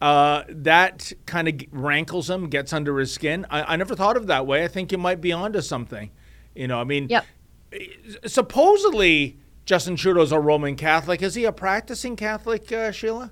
[0.01, 3.45] uh, that kind of rankles him, gets under his skin.
[3.49, 4.63] I, I never thought of it that way.
[4.63, 6.11] I think you might be onto something.
[6.53, 7.25] You know, I mean, Yep.
[8.25, 11.21] supposedly Justin Trudeau's a Roman Catholic.
[11.21, 13.31] Is he a practicing Catholic, uh, Sheila?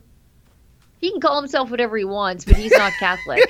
[1.03, 3.41] He can call himself whatever he wants, but he's not Catholic.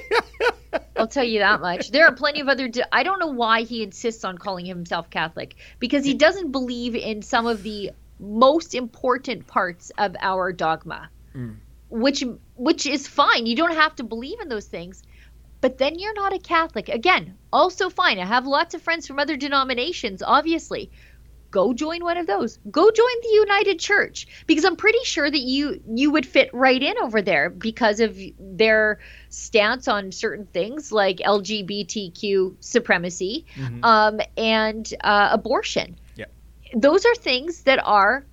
[0.96, 1.92] I'll tell you that much.
[1.92, 2.68] There are plenty of other.
[2.92, 7.22] I don't know why he insists on calling himself Catholic because he doesn't believe in
[7.22, 11.58] some of the most important parts of our dogma, mm.
[11.92, 12.24] which
[12.56, 13.46] which is fine.
[13.46, 15.04] You don't have to believe in those things,
[15.62, 16.90] but then you're not a Catholic.
[16.90, 18.18] Again, also fine.
[18.18, 20.90] I have lots of friends from other denominations, obviously,
[21.54, 22.58] go join one of those.
[22.70, 26.82] Go join the united church because i'm pretty sure that you you would fit right
[26.82, 33.84] in over there because of their stance on certain things like lgbtq supremacy mm-hmm.
[33.84, 36.00] um, and uh, abortion.
[36.16, 36.26] Yeah.
[36.76, 38.26] Those are things that are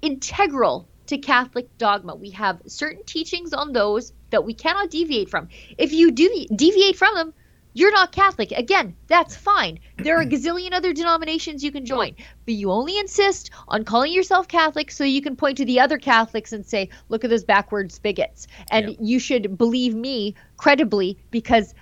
[0.00, 2.14] integral to catholic dogma.
[2.14, 5.48] We have certain teachings on those that we cannot deviate from.
[5.76, 7.34] If you do deviate from them
[7.74, 8.52] you're not Catholic.
[8.52, 9.78] Again, that's fine.
[9.98, 14.12] There are a gazillion other denominations you can join, but you only insist on calling
[14.12, 17.44] yourself Catholic so you can point to the other Catholics and say, look at those
[17.44, 18.46] backwards bigots.
[18.70, 18.98] And yep.
[19.00, 21.74] you should believe me credibly because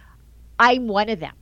[0.59, 1.35] I'm one of them.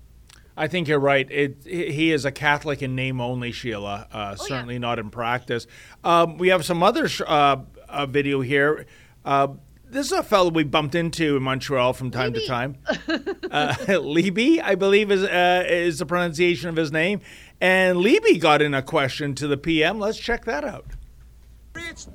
[0.56, 1.30] I think you're right.
[1.30, 4.08] It, he is a Catholic in name only, Sheila.
[4.10, 4.80] Uh, oh, certainly yeah.
[4.80, 5.68] not in practice.
[6.02, 7.58] Um, we have some other sh- uh,
[7.88, 8.86] uh, video here.
[9.24, 9.48] Uh,
[9.90, 12.76] this is a fellow we bumped into in Montreal from time to time.
[13.50, 17.20] uh, Libby, I believe, is uh, is the pronunciation of his name.
[17.60, 19.98] And Libby got in a question to the PM.
[19.98, 20.86] Let's check that out.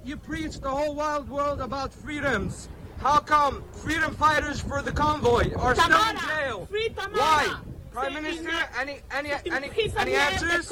[0.03, 2.69] You preach the whole wild world about freedoms.
[2.99, 6.67] How come freedom fighters for the convoy are still in jail?
[7.11, 7.55] Why?
[7.93, 10.71] Prime Minister, any any any any answers?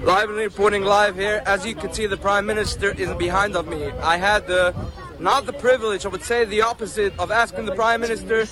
[0.00, 1.42] Live and reporting live here.
[1.46, 3.90] As you can see, the Prime Minister is behind of me.
[4.02, 4.74] I had the
[5.18, 8.44] not the privilege, I would say the opposite of asking the Prime Minister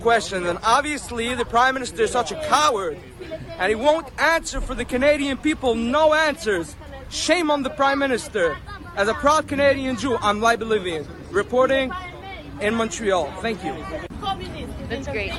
[0.00, 0.46] questions.
[0.46, 2.98] And obviously, the Prime Minister is such a coward,
[3.58, 5.74] and he won't answer for the Canadian people.
[5.74, 6.76] No answers.
[7.08, 8.58] Shame on the Prime Minister.
[8.96, 11.92] As a proud Canadian Jew, I'm Lai Bolivian, reporting
[12.60, 13.30] in Montreal.
[13.40, 14.05] Thank you.
[14.88, 15.32] That's great.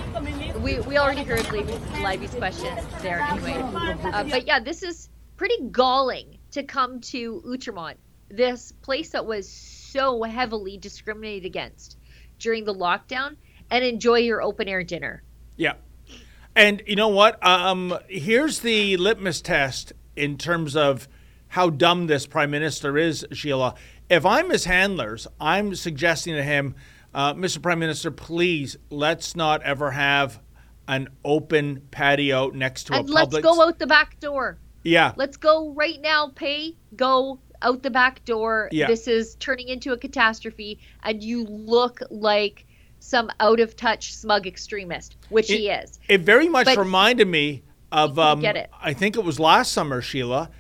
[0.62, 3.54] We, we already heard Libby's questions there anyway.
[3.54, 7.96] Uh, but yeah, this is pretty galling to come to Outremont,
[8.30, 11.98] this place that was so heavily discriminated against
[12.40, 13.36] during the lockdown,
[13.72, 15.24] and enjoy your open air dinner.
[15.56, 15.74] Yeah.
[16.56, 17.44] And you know what?
[17.46, 21.08] Um, here's the litmus test in terms of
[21.50, 23.76] how dumb this prime minister is, Sheila.
[24.10, 26.76] If I'm his handlers, I'm suggesting to him
[27.18, 27.60] uh, Mr.
[27.60, 30.40] Prime Minister, please let's not ever have
[30.88, 33.44] an open patio next to and a public.
[33.44, 34.60] Let's go out the back door.
[34.84, 35.14] Yeah.
[35.16, 36.32] Let's go right now.
[36.36, 36.78] Pay.
[36.96, 38.70] Go out the back door.
[38.72, 38.86] Yeah.
[38.86, 42.68] This is turning into a catastrophe, and you look like
[43.00, 46.00] some out of touch smug extremist, which it, he is.
[46.08, 48.70] It very much but reminded me of um, get it.
[48.80, 50.52] I think it was last summer, Sheila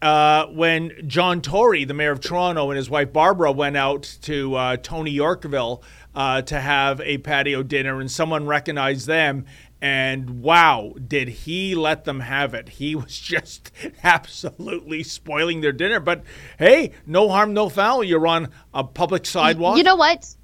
[0.00, 4.54] uh, when John Tory, the mayor of Toronto, and his wife Barbara went out to
[4.54, 5.82] uh, Tony Yorkville
[6.14, 9.44] uh, to have a patio dinner, and someone recognized them.
[9.80, 12.68] And wow, did he let them have it?
[12.68, 13.70] He was just
[14.02, 16.00] absolutely spoiling their dinner.
[16.00, 16.22] But
[16.58, 18.04] hey, no harm, no foul.
[18.04, 19.76] You're on a public sidewalk.
[19.76, 20.34] You know what?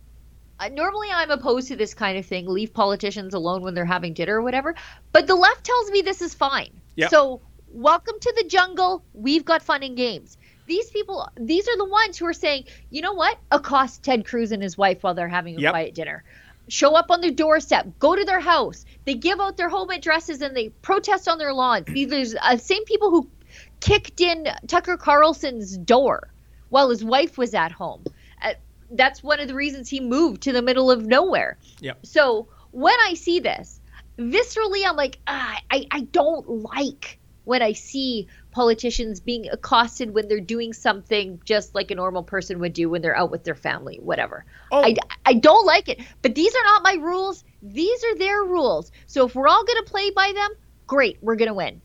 [0.73, 2.47] Normally, I'm opposed to this kind of thing.
[2.47, 4.75] Leave politicians alone when they're having dinner or whatever.
[5.13, 6.81] But the left tells me this is fine.
[6.97, 7.11] Yep.
[7.11, 7.41] So
[7.75, 9.05] welcome to the jungle.
[9.13, 10.39] We've got fun and games.
[10.67, 13.37] These people, these are the ones who are saying, you know what?
[13.51, 15.73] Accost Ted Cruz and his wife while they're having a yep.
[15.73, 16.25] quiet dinner.
[16.69, 17.87] Show up on their doorstep.
[17.99, 18.87] Go to their house.
[19.05, 21.87] They give out their home addresses and they protest on their lawns.
[21.87, 23.29] These are uh, same people who
[23.81, 26.33] kicked in Tucker Carlson's door
[26.71, 28.05] while his wife was at home.
[28.41, 28.55] Uh,
[28.93, 31.59] that's one of the reasons he moved to the middle of nowhere.
[31.81, 32.07] Yep.
[32.07, 33.81] So when I see this,
[34.17, 40.29] viscerally, I'm like, ah, I, I don't like when I see politicians being accosted when
[40.29, 43.55] they're doing something just like a normal person would do when they're out with their
[43.55, 44.45] family, whatever.
[44.73, 44.83] Oh.
[44.85, 46.01] I, I don't like it.
[46.23, 47.45] But these are not my rules.
[47.63, 48.93] These are their rules.
[49.07, 50.51] So if we're all going to play by them,
[50.87, 51.81] great, we're going to win.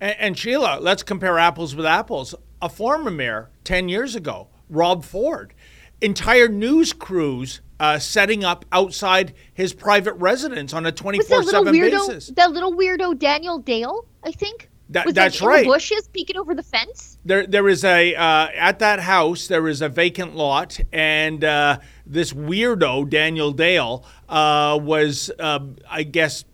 [0.00, 2.34] And, and Sheila, let's compare apples with apples.
[2.60, 5.52] A former mayor 10 years ago, Rob Ford,
[6.00, 12.28] entire news crews uh, setting up outside his private residence on a 24 7 basis.
[12.28, 14.70] That little weirdo Daniel Dale, I think.
[14.90, 15.64] That, was that's right.
[15.64, 17.18] The bushes peeking over the fence.
[17.24, 19.46] There, there is a uh, at that house.
[19.46, 26.02] There is a vacant lot, and uh, this weirdo Daniel Dale uh, was, um, I
[26.02, 26.44] guess,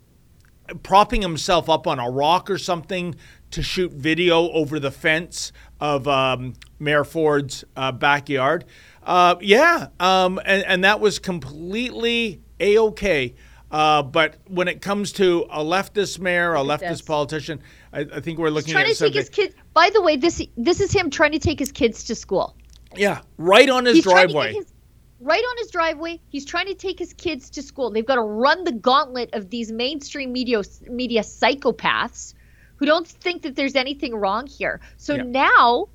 [0.82, 3.16] propping himself up on a rock or something
[3.50, 8.64] to shoot video over the fence of um, Mayor Ford's uh, backyard.
[9.02, 13.34] Uh, yeah, um, and, and that was completely a okay.
[13.70, 17.60] Uh, but when it comes to a leftist mayor, a leftist politician,
[17.92, 19.12] I, I, think we're looking He's trying at to something.
[19.12, 19.54] take his kids.
[19.74, 22.56] By the way, this this is him trying to take his kids to school.
[22.96, 24.54] Yeah, right on his He's driveway.
[24.54, 24.72] His,
[25.20, 26.18] right on his driveway.
[26.30, 27.90] He's trying to take his kids to school.
[27.90, 32.32] They've got to run the gauntlet of these mainstream media media psychopaths
[32.76, 34.80] who don't think that there's anything wrong here.
[34.96, 35.22] So Yeah.
[35.24, 35.88] now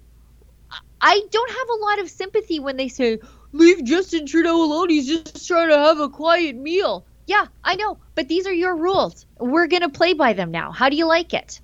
[1.01, 3.19] I don't have a lot of sympathy when they say,
[3.51, 4.89] leave Justin Trudeau alone.
[4.89, 7.05] He's just trying to have a quiet meal.
[7.25, 9.25] Yeah, I know, but these are your rules.
[9.39, 10.71] We're going to play by them now.
[10.71, 11.61] How do you like it?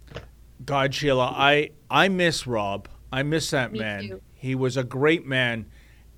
[0.65, 2.87] God, Sheila, I I miss Rob.
[3.11, 4.07] I miss that Me man.
[4.07, 4.21] too.
[4.33, 5.65] He was a great man,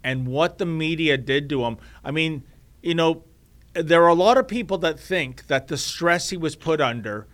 [0.03, 1.77] and what the media did to him.
[2.03, 2.43] I mean,
[2.83, 3.23] you know,
[3.73, 7.27] there are a lot of people that think that the stress he was put under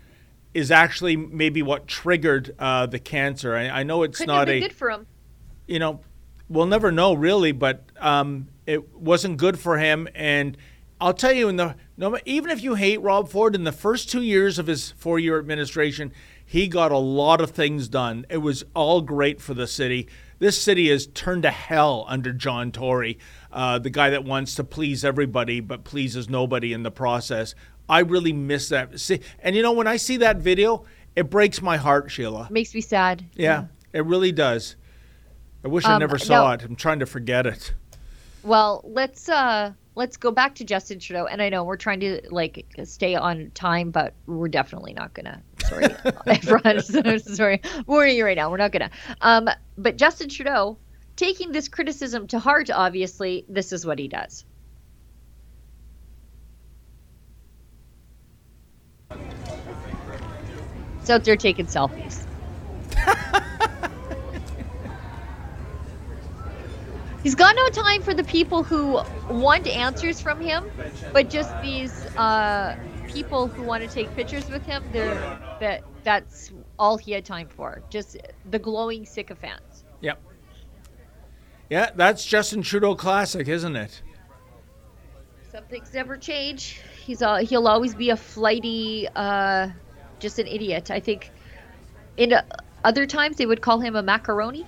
[0.53, 3.55] is actually maybe what triggered uh, the cancer.
[3.55, 5.07] I, I know it's Couldn't have not been a good for him.
[5.67, 5.99] you know,
[6.49, 10.07] we'll never know really, but um, it wasn't good for him.
[10.15, 10.57] And
[10.99, 14.10] I'll tell you, in the no, even if you hate Rob Ford, in the first
[14.10, 16.12] two years of his four-year administration,
[16.45, 18.25] he got a lot of things done.
[18.29, 20.07] It was all great for the city.
[20.39, 23.17] This city has turned to hell under John Tory,
[23.51, 27.53] uh, the guy that wants to please everybody but pleases nobody in the process.
[27.89, 28.99] I really miss that.
[28.99, 32.45] See, and you know, when I see that video, it breaks my heart, Sheila.
[32.45, 33.23] It Makes me sad.
[33.36, 34.75] Yeah, it really does.
[35.63, 36.63] I wish I Um, never saw now- it.
[36.63, 37.73] I'm trying to forget it.
[38.43, 41.25] Well, let's uh let's go back to Justin Trudeau.
[41.25, 45.41] And I know we're trying to like stay on time, but we're definitely not gonna.
[45.67, 45.88] Sorry,
[46.27, 46.81] everyone.
[46.81, 48.49] So- sorry, warning you right now.
[48.49, 48.91] We're not gonna.
[49.19, 50.77] Um, but Justin Trudeau,
[51.15, 54.45] taking this criticism to heart, obviously, this is what he does.
[60.99, 62.25] He's out there taking selfies.
[67.23, 70.65] He's got no time for the people who want answers from him,
[71.13, 72.75] but just these uh,
[73.08, 74.84] people who want to take pictures with him.
[74.91, 77.82] They're that that's all he had time for.
[77.89, 78.17] Just
[78.49, 79.84] the glowing sycophants.
[80.01, 80.21] Yep.
[81.69, 84.01] Yeah, that's Justin Trudeau classic, isn't it?
[85.51, 86.82] Some things never change.
[87.03, 89.69] He's uh, he'll always be a flighty, uh,
[90.19, 90.91] just an idiot.
[90.91, 91.32] I think
[92.15, 92.43] in uh,
[92.84, 94.65] other times they would call him a macaroni.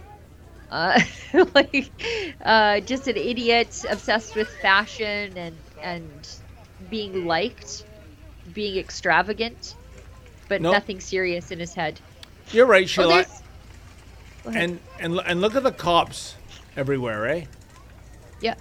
[0.70, 1.00] Uh,
[1.56, 1.92] like
[2.46, 6.28] uh, just an idiot obsessed with fashion and and
[6.90, 7.86] being liked,
[8.54, 9.76] being extravagant,
[10.48, 10.74] but Nope.
[10.74, 12.00] nothing serious in his head.
[12.52, 13.10] You're right, Oh, Sheila.
[13.16, 13.44] there's-
[14.44, 14.64] Go ahead.
[14.64, 16.36] and and and look at the cops
[16.78, 17.46] everywhere, eh?
[18.42, 18.56] Yeah.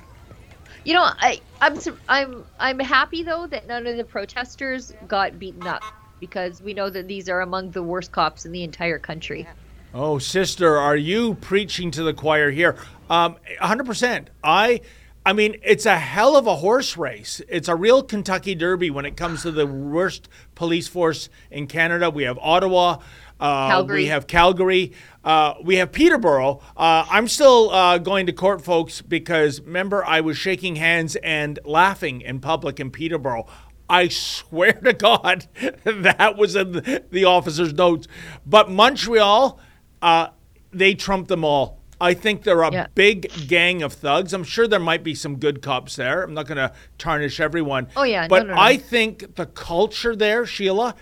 [0.84, 5.66] You know, I I'm I'm I'm happy though that none of the protesters got beaten
[5.66, 5.82] up
[6.20, 9.46] because we know that these are among the worst cops in the entire country.
[9.94, 12.76] Oh, sister, are you preaching to the choir here?
[13.08, 14.26] Um, 100%.
[14.44, 14.82] I
[15.24, 17.42] I mean, it's a hell of a horse race.
[17.48, 22.08] It's a real Kentucky Derby when it comes to the worst police force in Canada.
[22.08, 23.00] We have Ottawa,
[23.38, 24.02] uh, Calgary.
[24.04, 24.92] we have Calgary,
[25.24, 26.62] uh, we have Peterborough.
[26.74, 31.58] Uh, I'm still uh, going to court, folks, because remember, I was shaking hands and
[31.64, 33.46] laughing in public in Peterborough.
[33.90, 35.46] I swear to God,
[35.84, 38.08] that was in the officer's notes.
[38.46, 39.60] But Montreal,
[40.02, 40.28] uh,
[40.72, 41.78] they trumped them all.
[42.00, 42.86] I think they're a Yeah.
[42.94, 44.32] big gang of thugs.
[44.32, 46.22] I'm sure there might be some good cops there.
[46.22, 47.88] I'm not going to tarnish everyone.
[47.96, 48.22] Oh, yeah.
[48.22, 48.60] No, But no, no.
[48.60, 50.94] I think the culture there, Sheila,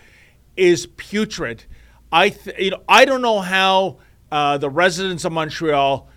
[0.56, 1.64] is putrid.
[2.10, 3.98] I th- you know I don't know how
[4.32, 6.08] uh, the residents of Montreal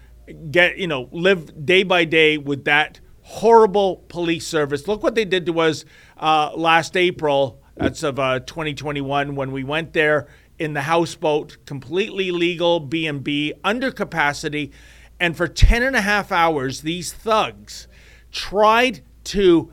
[0.51, 4.87] get you know live day by day with that horrible police service.
[4.87, 5.83] Look what they did to us
[6.17, 7.61] uh, last April.
[7.75, 10.27] That's of uh, 2021 when we went there
[10.59, 14.71] in the houseboat, completely legal B and B, under capacity,
[15.19, 17.87] and for 10 and a half hours, these thugs
[18.31, 19.71] tried to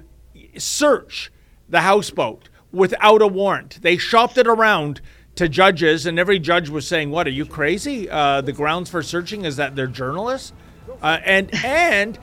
[0.56, 1.30] search
[1.68, 3.80] the houseboat without a warrant.
[3.82, 5.00] They shopped it around
[5.34, 8.08] to judges, and every judge was saying, "What are you crazy?
[8.08, 10.52] Uh, the grounds for searching is that they're journalists."
[11.02, 12.18] Uh, and and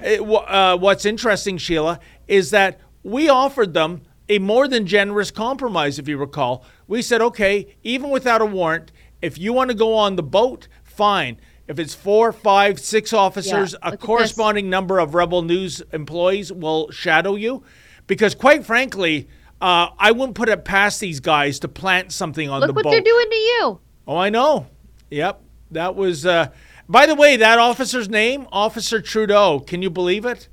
[0.00, 5.98] it, uh, what's interesting, Sheila, is that we offered them a more than generous compromise.
[5.98, 8.92] If you recall, we said, "Okay, even without a warrant,
[9.22, 13.72] if you want to go on the boat, fine." If it's four, five, six officers,
[13.72, 17.62] look a corresponding number of Rebel News employees will shadow you.
[18.06, 19.28] Because quite frankly,
[19.62, 22.78] uh, I wouldn't put it past these guys to plant something on Look the boat.
[22.80, 23.80] Look what they're doing to you.
[24.06, 24.66] Oh, I know.
[25.10, 25.40] Yep.
[25.70, 26.48] That was, uh,
[26.86, 29.60] by the way, that officer's name, Officer Trudeau.
[29.60, 30.48] Can you believe it?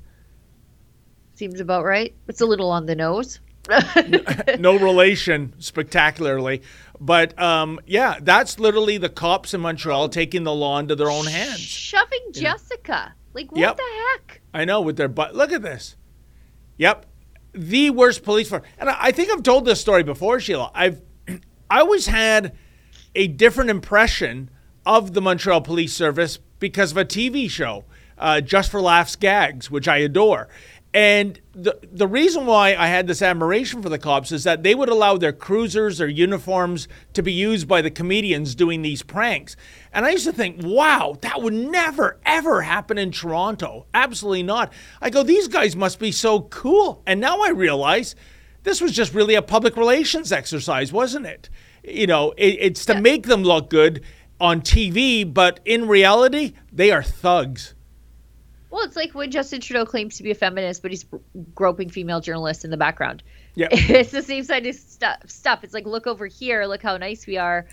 [1.34, 2.14] Seems about right.
[2.26, 3.40] It's a little on the nose.
[4.58, 6.62] No relation, spectacularly.
[7.00, 11.26] But um, yeah, that's literally the cops in Montreal taking the law into their own
[11.26, 11.60] hands.
[11.60, 13.14] Shoving Jessica.
[13.34, 13.76] Like what Yep.
[13.76, 13.82] the
[14.12, 14.40] heck?
[14.52, 15.34] I know with their butt.
[15.34, 15.96] Look at this.
[16.78, 17.06] Yep,
[17.52, 18.62] the worst police force.
[18.78, 20.70] And I I think I've told this story before, Sheila.
[20.74, 21.00] I've
[21.70, 22.56] I always had
[23.14, 24.50] a different impression
[24.84, 27.84] of the Montreal Police Service because of a TV show.
[28.18, 30.48] uh, just for laughs gags, which I adore.
[30.94, 34.74] And the the reason why I had this admiration for the cops is that they
[34.74, 39.56] would allow their cruisers or uniforms to be used by the comedians doing these pranks.
[39.92, 43.86] And I used to think, wow, that would never ever happen in Toronto.
[43.94, 44.70] Absolutely not.
[45.00, 47.02] I go, these guys must be so cool.
[47.06, 48.14] And now I realize
[48.62, 51.48] this was just really a public relations exercise, wasn't it?
[51.82, 54.04] You know, it, it's to make them look good
[54.38, 57.74] on TV, but in reality, they are thugs.
[58.72, 61.04] Well, it's like when Justin Trudeau claims to be a feminist, but he's
[61.54, 63.22] groping female journalists in the background.
[63.54, 63.68] Yeah.
[63.70, 65.18] It's the same side of stuff.
[65.28, 65.62] Stuff.
[65.62, 66.64] It's like, look over here.
[66.64, 67.66] Look how nice we are.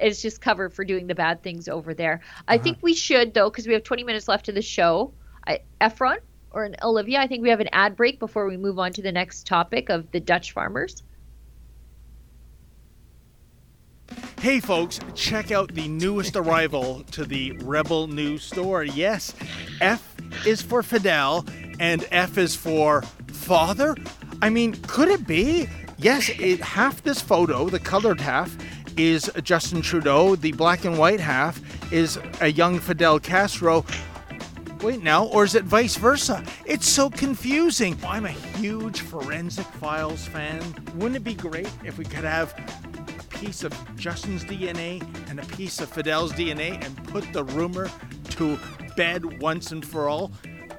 [0.00, 2.22] It's just cover for doing the bad things over there.
[2.48, 2.64] I uh-huh.
[2.64, 5.14] think we should though, because we have 20 minutes left of the show.
[5.46, 6.18] I, Efren
[6.50, 9.02] or an Olivia, I think we have an ad break before we move on to
[9.02, 11.04] the next topic of the Dutch farmers.
[14.40, 18.82] Hey folks, check out the newest arrival to the Rebel News store.
[18.82, 19.36] Yes,
[19.80, 20.11] F
[20.46, 21.44] is for Fidel
[21.80, 23.96] and F is for father.
[24.40, 25.68] I mean, could it be?
[25.98, 28.56] Yes, it, half this photo, the colored half,
[28.96, 30.36] is Justin Trudeau.
[30.36, 31.60] The black and white half
[31.92, 33.84] is a young Fidel Castro.
[34.82, 36.44] Wait now, or is it vice versa?
[36.66, 37.96] It's so confusing.
[38.04, 40.60] I'm a huge Forensic Files fan.
[40.96, 42.52] Wouldn't it be great if we could have
[43.44, 47.90] piece of Justin's DNA and a piece of Fidel's DNA and put the rumor
[48.30, 48.58] to
[48.96, 50.30] bed once and for all?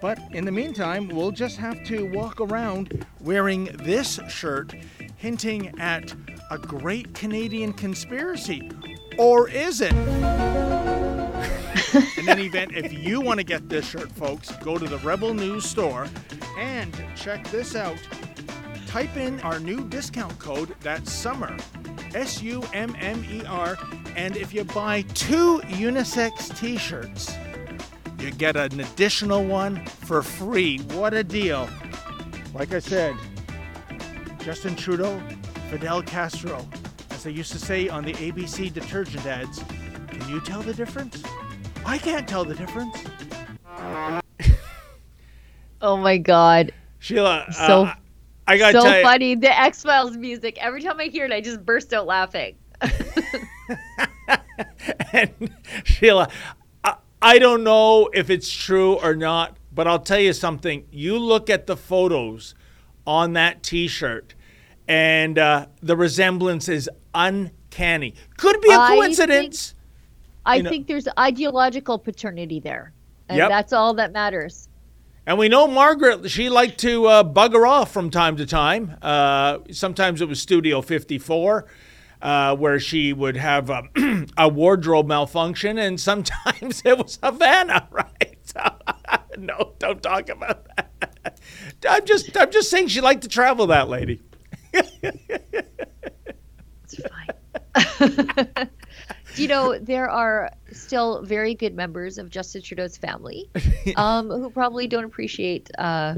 [0.01, 4.73] But in the meantime, we'll just have to walk around wearing this shirt,
[5.17, 6.13] hinting at
[6.51, 8.71] a great Canadian conspiracy.
[9.17, 9.93] Or is it?
[12.17, 15.33] in any event, if you want to get this shirt, folks, go to the Rebel
[15.33, 16.07] News store
[16.57, 17.99] and check this out.
[18.93, 21.57] Type in our new discount code, that's SUMMER,
[22.13, 23.75] S U M M E R,
[24.15, 27.33] and if you buy two unisex t shirts,
[28.19, 30.77] you get an additional one for free.
[30.91, 31.67] What a deal!
[32.53, 33.15] Like I said,
[34.43, 35.19] Justin Trudeau,
[35.71, 36.63] Fidel Castro,
[37.09, 39.57] as they used to say on the ABC detergent ads,
[40.07, 41.23] can you tell the difference?
[41.83, 42.95] I can't tell the difference.
[45.81, 46.71] Oh my god.
[46.99, 47.93] Sheila, So- uh,
[48.47, 49.35] I got so tell you, funny.
[49.35, 50.57] The X Files music.
[50.61, 52.55] Every time I hear it, I just burst out laughing.
[55.13, 55.31] and
[55.83, 56.29] Sheila,
[56.83, 60.85] I, I don't know if it's true or not, but I'll tell you something.
[60.91, 62.55] You look at the photos
[63.07, 64.35] on that T-shirt,
[64.87, 68.15] and uh, the resemblance is uncanny.
[68.37, 69.75] Could be a I coincidence.
[70.45, 72.91] I You know- think there's ideological paternity there.
[73.29, 73.49] And Yep.
[73.49, 74.67] that's all that matters.
[75.25, 78.97] And we know Margaret, she liked to uh, bugger off from time to time.
[79.01, 81.65] Uh, sometimes it was Studio 54,
[82.21, 83.83] uh, where she would have a,
[84.37, 88.53] a wardrobe malfunction, and sometimes it was Havana, right?
[89.35, 91.39] No, don't talk about that.
[91.89, 94.21] I'm just, I'm just saying she liked to travel, that lady.
[94.71, 95.41] It's
[97.89, 98.69] fine.
[99.35, 103.49] You know there are still very good members of Justin Trudeau's family
[103.95, 106.15] um, who probably don't appreciate uh,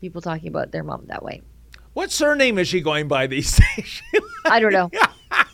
[0.00, 1.42] people talking about their mom that way.
[1.92, 4.02] What surname is she going by these days?
[4.46, 4.90] I don't know.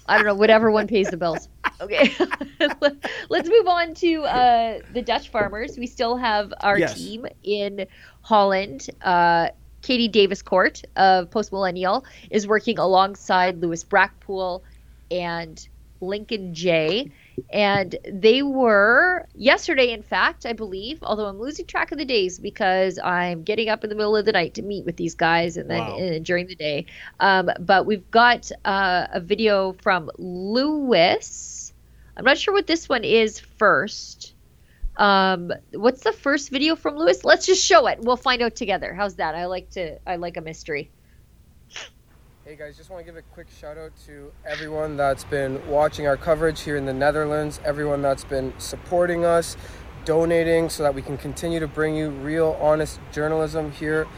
[0.06, 0.34] I don't know.
[0.34, 1.48] Whatever one pays the bills.
[1.80, 2.12] Okay.
[3.30, 5.78] Let's move on to uh, the Dutch farmers.
[5.78, 6.94] We still have our Yes.
[6.98, 7.86] team in
[8.20, 8.88] Holland.
[9.00, 9.48] Uh,
[9.80, 14.60] Katie Daviscourt of Post Millennial is working alongside Lewis Brackpool
[15.10, 15.66] and
[16.00, 17.10] Lincoln Jay.
[17.50, 22.38] And they were yesterday, in fact, I believe, although I'm losing track of the days
[22.38, 25.56] because I'm getting up in the middle of the night to meet with these guys
[25.56, 25.98] and then Wow.
[25.98, 26.86] uh, during the day.
[27.18, 31.72] Um, but we've got uh, a video from Lewis.
[32.16, 34.34] I'm not sure what this one is first.
[34.96, 37.24] Um, what's the first video from Lewis?
[37.24, 38.00] Let's just show it.
[38.00, 38.92] We'll find out together.
[38.92, 39.34] How's that?
[39.34, 39.98] I like to.
[40.06, 40.90] I like a mystery.
[42.42, 46.06] Hey guys, just want to give a quick shout out to everyone that's been watching
[46.06, 49.58] our coverage here in the Netherlands, everyone that's been supporting us,
[50.06, 54.08] donating so that we can continue to bring you real, honest journalism here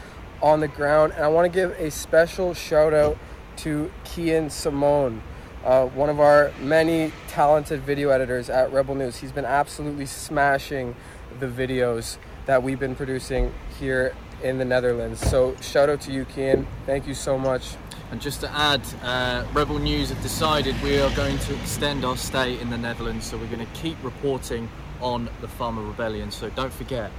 [0.41, 1.11] on the ground.
[1.11, 3.17] And I want to give a special shout out
[3.57, 5.21] to Kian Simone,
[5.65, 9.17] uh, one of our many talented video editors at Rebel News.
[9.17, 10.95] He's been absolutely smashing
[11.41, 12.15] the videos
[12.45, 15.19] that we've been producing here in the Netherlands.
[15.19, 16.65] So shout out to you, Kian.
[16.85, 17.75] Thank you so much.
[18.11, 22.15] And just to add, uh, Rebel News have decided we are going to extend our
[22.15, 24.69] stay in the Netherlands, so we're going to keep reporting
[25.01, 26.29] on the Farmer Rebellion.
[26.29, 27.11] So don't forget,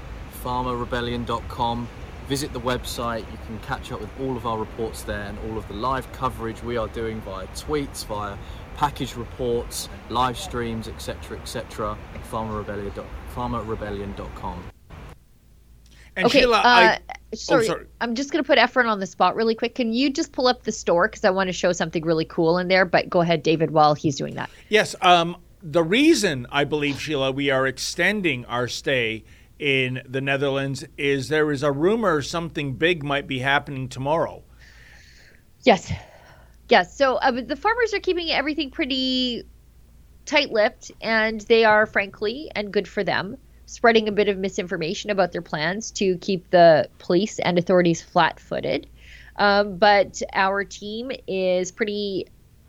[0.44, 1.88] farmerrebellion.com.
[2.28, 3.30] Visit the website.
[3.30, 6.10] You can catch up with all of our reports there and all of the live
[6.12, 8.38] coverage we are doing via tweets, via
[8.76, 11.98] package reports, live streams, etc., etc.
[12.30, 14.73] Farmerrebellion.com.
[16.16, 16.98] And okay, Sheila, uh, I,
[17.34, 17.86] sorry, oh, sorry.
[18.00, 19.74] I'm just going to put Efren on the spot really quick.
[19.74, 22.58] Can you just pull up the store because I want to show something really cool
[22.58, 22.84] in there?
[22.84, 24.48] But go ahead, David, while he's doing that.
[24.68, 24.94] Yes.
[25.02, 29.24] Um, the reason I believe, Sheila, we are extending our stay
[29.58, 34.42] in the Netherlands is there is a rumor something big might be happening tomorrow.
[35.62, 35.92] Yes.
[36.68, 36.96] Yes.
[36.96, 39.44] So uh, the farmers are keeping everything pretty
[40.26, 43.36] tight lipped, and they are, frankly, and good for them,
[43.66, 48.38] spreading a bit of misinformation about their plans to keep the police and authorities flat
[48.40, 48.86] footed.
[49.36, 52.26] Um, but our team is pretty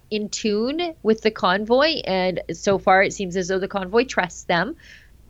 [0.09, 4.43] in tune with the convoy, and so far it seems as though the convoy trusts
[4.43, 4.75] them.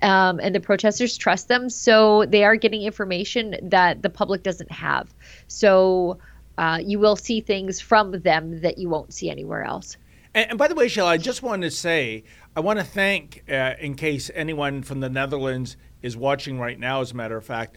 [0.02, 4.72] Um, and the protesters trust them, so they are getting information that the public doesn't
[4.72, 5.12] have.
[5.48, 6.20] So
[6.58, 9.96] uh, you will see things from them that you won't see anywhere else.
[10.34, 12.26] And, and by the way, Sheila, I just wanted to say,
[12.58, 17.02] I want to thank, uh, in case anyone from the Netherlands is watching right now,
[17.02, 17.76] as a matter of fact,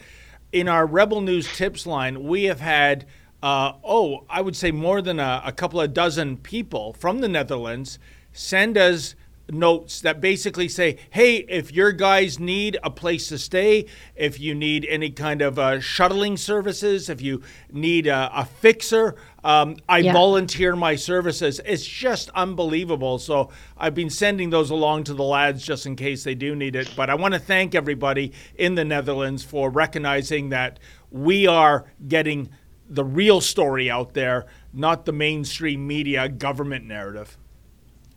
[0.53, 3.05] in our Rebel News tips line, we have had,
[3.43, 7.27] uh, oh, I would say more than a, a couple of dozen people from the
[7.27, 7.99] Netherlands
[8.31, 9.15] send us
[9.51, 13.85] notes that basically say, hey, if your guys need a place to stay,
[14.15, 17.41] if you need any kind of uh, shuttling services, if you
[17.71, 20.13] need a, a fixer, um, I Yeah.
[20.13, 21.59] volunteer my services.
[21.65, 23.17] It's just unbelievable.
[23.17, 26.75] So I've been sending those along to the lads just in case they do need
[26.75, 26.95] it.
[26.95, 30.79] But I want to thank everybody in the Netherlands for recognizing that
[31.09, 32.49] we are getting
[32.87, 37.37] the real story out there, not the mainstream media government narrative.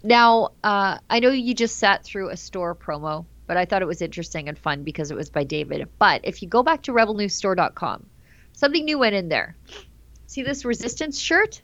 [0.03, 3.88] Now, uh, I know you just sat through a store promo, but I thought it
[3.88, 5.88] was interesting and fun because it was by David.
[5.98, 8.07] But if you go back to rebelnewsstore.com,
[8.53, 9.57] something new went in there.
[10.26, 11.62] See this resistance shirt?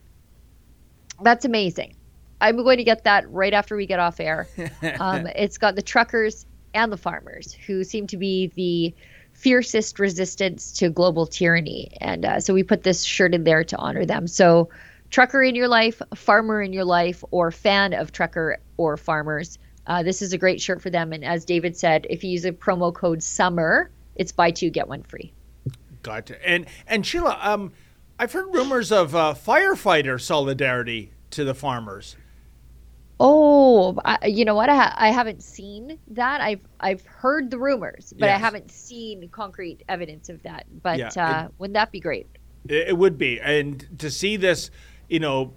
[1.23, 1.97] That's amazing.
[2.41, 4.49] I'm going to get that right after we get off air.
[5.01, 8.95] Um, it's got the truckers and the farmers who seem to be the
[9.33, 11.97] fiercest resistance to global tyranny.
[12.01, 14.27] And uh, so we put this shirt in there to honor them.
[14.27, 14.69] So,
[15.11, 20.03] trucker in your life, farmer in your life, or fan of trucker or farmers, uh,
[20.03, 21.13] this is a great shirt for them.
[21.13, 24.89] And as David said, if you use a promo code SUMMER, it's buy two, get
[24.89, 25.33] one free.
[26.03, 26.47] Gotcha.
[26.47, 27.73] And and Sheila, um,
[28.19, 32.17] I've heard rumors of uh, firefighter solidarity to the farmers.
[33.21, 34.69] Oh, I, you know what?
[34.69, 36.41] I, ha- I haven't seen that.
[36.41, 40.67] I've I've heard the rumors, but I haven't seen concrete evidence of that.
[40.83, 42.29] But Yeah, uh, wouldn't that be great?
[42.69, 44.71] It, it would be, and to see this,
[45.09, 45.53] you know,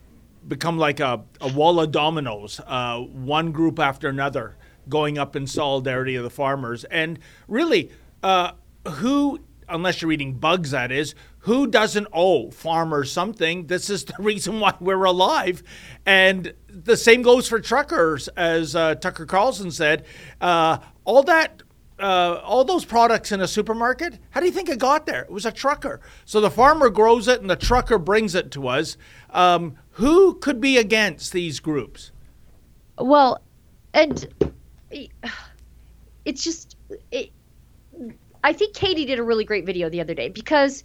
[0.47, 4.57] become like a, a wall of dominoes, uh, one group after another
[4.89, 7.91] going up in solidarity of the farmers, and really,
[8.23, 8.51] uh,
[8.87, 9.39] who,
[9.69, 13.67] unless you're eating bugs, that is, who doesn't owe farmers something?
[13.67, 15.61] This is the reason why we're alive,
[16.05, 20.05] and the same goes for truckers, as uh, Tucker Carlson said.
[20.39, 21.61] Uh, all that
[22.03, 25.21] uh, all those products in a supermarket, how do you think it got there?
[25.21, 26.01] It was a trucker.
[26.25, 28.97] So the farmer grows it and the trucker brings it to us.
[29.29, 32.11] Um, who could be against these groups?
[32.97, 33.41] Well,
[33.93, 34.27] and
[36.25, 36.75] it's just
[37.11, 37.31] it,
[38.43, 40.83] I think Katie did a really great video the other day because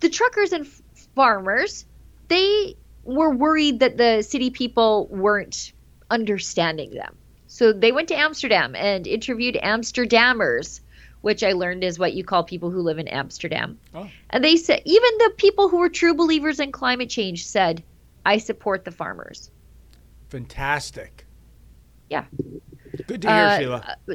[0.00, 0.66] the truckers and
[1.14, 1.84] farmers
[2.28, 5.72] they were worried that the city people weren't
[6.10, 7.16] understanding them.
[7.52, 10.80] So they went to Amsterdam and interviewed Amsterdammers,
[11.20, 13.76] which I learned is what you call people who live in Amsterdam.
[13.92, 14.08] Oh.
[14.30, 17.82] And they said even the people who were true believers in climate change said,
[18.24, 19.50] "I support the farmers."
[20.28, 21.26] Fantastic.
[22.08, 22.26] Yeah.
[23.08, 23.96] Good to hear, Uh, Sheila.
[24.08, 24.14] uh,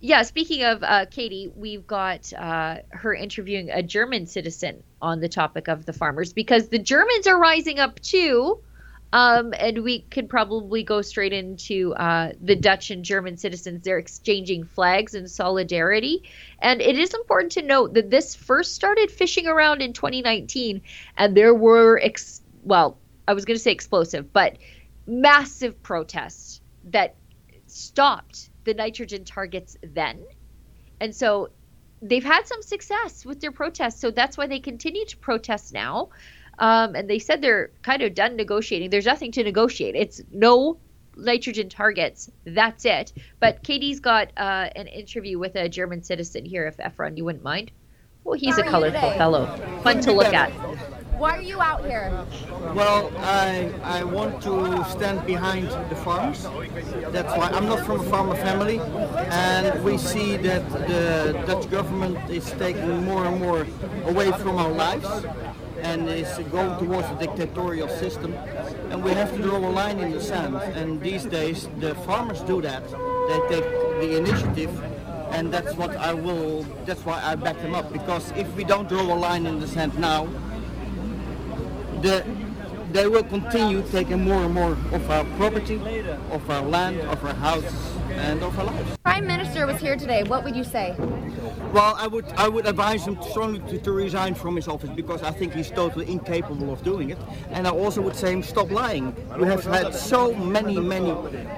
[0.00, 5.28] yeah, speaking of uh, Katie, we've got uh, her interviewing a German citizen on the
[5.28, 8.58] topic of the farmers because the Germans are rising up too.
[9.14, 13.84] Um, and we could probably go straight into uh, the Dutch and German citizens.
[13.84, 16.24] They're exchanging flags in solidarity.
[16.58, 20.82] And it is important to note that this first started fishing around in 2019,
[21.16, 22.98] and there were, ex- well,
[23.28, 24.58] I was going to say explosive, but
[25.06, 27.14] massive protests that
[27.68, 30.24] stopped the nitrogen targets then.
[31.00, 31.50] And so
[32.02, 34.00] they've had some success with their protests.
[34.00, 36.08] So that's why they continue to protest now.
[36.58, 38.90] Um, and they said they're kind of done negotiating.
[38.90, 39.94] There's nothing to negotiate.
[39.94, 40.78] It's no
[41.16, 42.30] nitrogen targets.
[42.44, 43.12] That's it.
[43.40, 47.44] But Katie's got uh, an interview with a German citizen here, if Efren, you wouldn't
[47.44, 47.70] mind.
[48.24, 49.46] Well, he's How a colorful fellow.
[49.82, 50.50] Fun to look at.
[51.18, 52.26] Why are you out here?
[52.74, 56.42] Well, I, I want to stand behind the farmers.
[57.12, 58.80] That's why I'm not from a farmer family,
[59.30, 63.64] and we see that the Dutch government is taking more and more
[64.06, 65.06] away from our lives
[65.84, 68.34] and is going towards a dictatorial system.
[68.90, 70.56] And we have to draw a line in the sand.
[70.56, 72.82] And these days, the farmers do that.
[73.28, 73.68] They take
[74.00, 74.72] the initiative
[75.30, 76.62] and that's what I will.
[76.86, 79.66] That's why I back them up because if we don't draw a line in the
[79.66, 80.26] sand now,
[82.02, 82.24] the
[82.94, 85.80] they will continue taking more and more of our property,
[86.30, 87.74] of our land, of our houses,
[88.12, 88.96] and of our lives.
[89.02, 90.22] Prime Minister was here today.
[90.22, 90.94] What would you say?
[91.72, 95.24] Well, I would I would advise him strongly to, to resign from his office because
[95.24, 97.18] I think he's totally incapable of doing it.
[97.50, 99.12] And I also would say him stop lying.
[99.40, 101.12] We have had so many many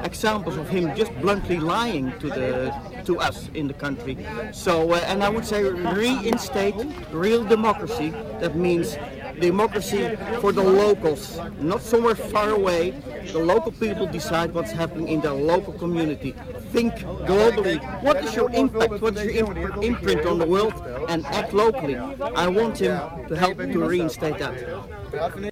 [0.05, 2.75] examples of him just bluntly lying to the
[3.05, 4.17] to us in the country.
[4.53, 6.77] So uh, and I would say reinstate
[7.13, 8.11] real democracy.
[8.41, 8.97] That means
[9.41, 12.91] democracy for the locals, not somewhere far away.
[13.33, 16.35] The local people decide what's happening in their local community.
[16.73, 16.95] Think
[17.27, 17.79] globally.
[18.03, 19.01] What is your impact?
[19.01, 20.75] What is your imp- imprint on the world?
[21.09, 21.97] And act locally.
[21.97, 24.55] I want him to help to reinstate that.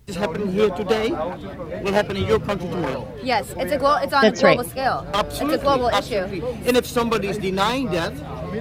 [0.07, 3.07] This happening here today will happen in your country tomorrow.
[3.23, 4.71] Yes, it's a glo- it's on That's a global right.
[4.71, 5.07] scale.
[5.15, 6.39] Absolutely, It's a global absolutely.
[6.39, 6.47] issue.
[6.67, 8.13] And if somebody is denying that,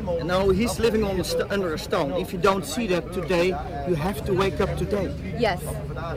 [0.02, 2.14] no, he's living on a st- under a stone.
[2.14, 3.48] If you don't see that today,
[3.88, 5.14] you have to wake up today.
[5.38, 5.62] Yes.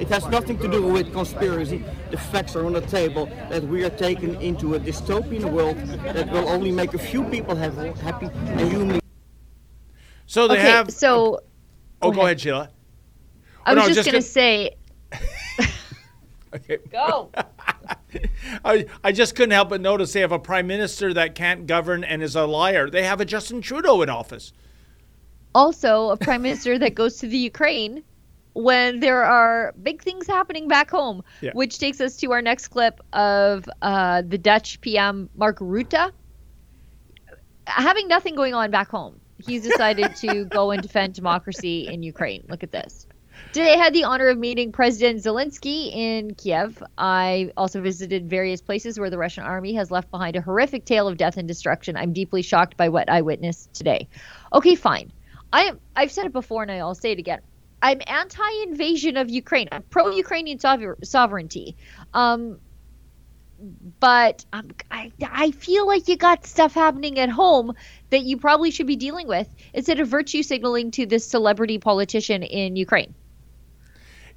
[0.00, 1.84] It has nothing to do with conspiracy.
[2.10, 5.76] The facts are on the table that we are taken into a dystopian world
[6.14, 9.00] that will only make a few people have, happy and you me.
[10.26, 10.90] So they okay, have.
[10.90, 11.40] so
[12.02, 12.70] Oh, go ahead, Sheila.
[13.64, 14.76] I Oh, was no, just, gonna, say.
[16.54, 16.78] Okay.
[16.90, 17.30] Go.
[18.64, 22.04] I, I just couldn't help but notice they have a prime minister that can't govern
[22.04, 22.88] and is a liar.
[22.90, 24.52] They have a Justin Trudeau in office.
[25.54, 28.02] also a prime minister that goes to the Ukraine
[28.54, 31.50] when there are big things happening back home, Yeah.
[31.52, 36.10] which takes us to our next clip of uh, the Dutch PM Mark Rutte
[37.66, 39.20] having nothing going on back home.
[39.46, 42.44] He's decided to go and defend democracy in Ukraine.
[42.48, 43.06] Look at this.
[43.56, 46.82] Today, I had the honor of meeting President Zelensky in Kiev.
[46.98, 51.08] I also visited various places where the Russian army has left behind a horrific tale
[51.08, 51.96] of death and destruction.
[51.96, 54.08] I'm deeply shocked by what I witnessed today.
[54.52, 55.10] Okay, fine.
[55.54, 57.40] I am, I've said it before and I'll say it again.
[57.80, 59.68] I'm anti-invasion of Ukraine.
[59.72, 61.78] I'm pro-Ukrainian sover- sovereignty.
[62.12, 62.58] Um,
[64.00, 67.72] but um, I, I feel like you got stuff happening at home
[68.10, 72.42] that you probably should be dealing with instead of virtue signaling to this celebrity politician
[72.42, 73.14] in Ukraine.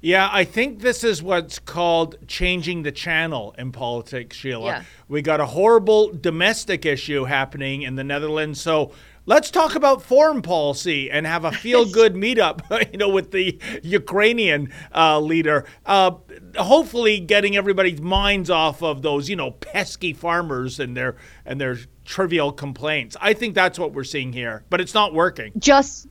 [0.00, 4.66] Yeah, I think this is what's called changing the channel in politics, Sheila.
[4.66, 4.82] Yeah.
[5.08, 8.60] We got a horrible domestic issue happening in the Netherlands.
[8.60, 8.92] So
[9.26, 13.58] let's talk about foreign policy and have a feel good meetup, you know, with the
[13.82, 15.66] Ukrainian uh, leader.
[15.84, 16.12] Uh,
[16.56, 21.76] hopefully, getting everybody's minds off of those, you know, pesky farmers and their and their
[22.06, 23.16] trivial complaints.
[23.20, 25.52] I think that's what we're seeing here, but it's not working.
[25.58, 26.06] Just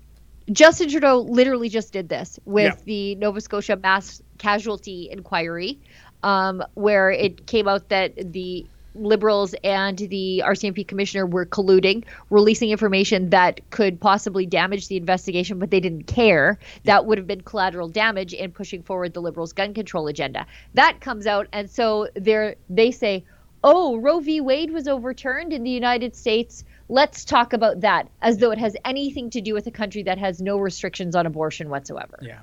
[0.51, 2.83] Justin Trudeau literally just did this with Yeah.
[2.85, 5.79] the Nova Scotia mass casualty inquiry,
[6.23, 12.71] um, where it came out that the Liberals and the RCMP commissioner were colluding, releasing
[12.71, 16.57] information that could possibly damage the investigation, but they didn't care.
[16.85, 20.47] That would have been collateral damage in pushing forward the Liberals' gun control agenda.
[20.73, 23.23] That comes out, and so they're they say,
[23.63, 24.41] "Oh, Roe v.
[24.41, 28.75] Wade was overturned in the United States." Let's talk about that as though it has
[28.83, 32.17] anything to do with a country that has no restrictions on abortion whatsoever.
[32.21, 32.39] Yeah.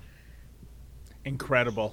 [1.25, 1.93] Incredible.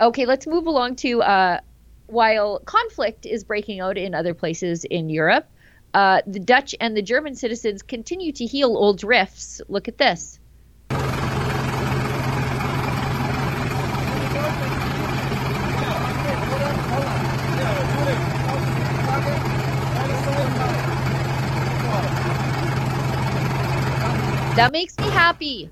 [0.00, 1.60] Okay, let's move along to uh,
[2.06, 5.48] while conflict is breaking out in other places in Europe,
[5.94, 9.60] uh, the Dutch and the German citizens continue to heal old rifts.
[9.68, 10.38] Look at this.
[24.56, 25.70] That makes me happy.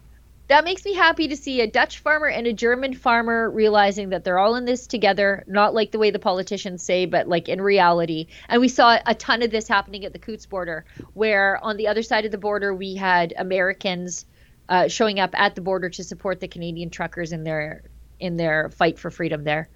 [0.48, 4.24] That makes me happy to see a Dutch farmer and a German farmer realizing that
[4.24, 7.62] they're all in this together, not like the way the politicians say, but like in
[7.62, 8.26] reality.
[8.46, 11.88] And we saw a ton of this happening at the Coutts border, where on the
[11.88, 14.26] other side of the border, we had Americans
[14.68, 17.84] uh, showing up at the border to support the Canadian truckers in their
[18.20, 19.70] in their fight for freedom there.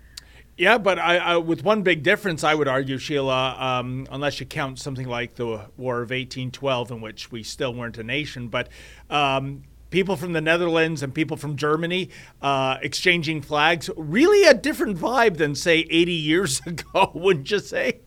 [0.59, 4.47] Yeah, but I, I, with one big difference, I would argue, Sheila, um, unless you
[4.47, 8.69] count something like the War of 1812, in which we still weren't a nation, but
[9.09, 12.11] um, people from the Netherlands and people from Germany
[12.43, 18.01] uh, exchanging flags, really a different vibe than, say, 80 years ago, wouldn't you say?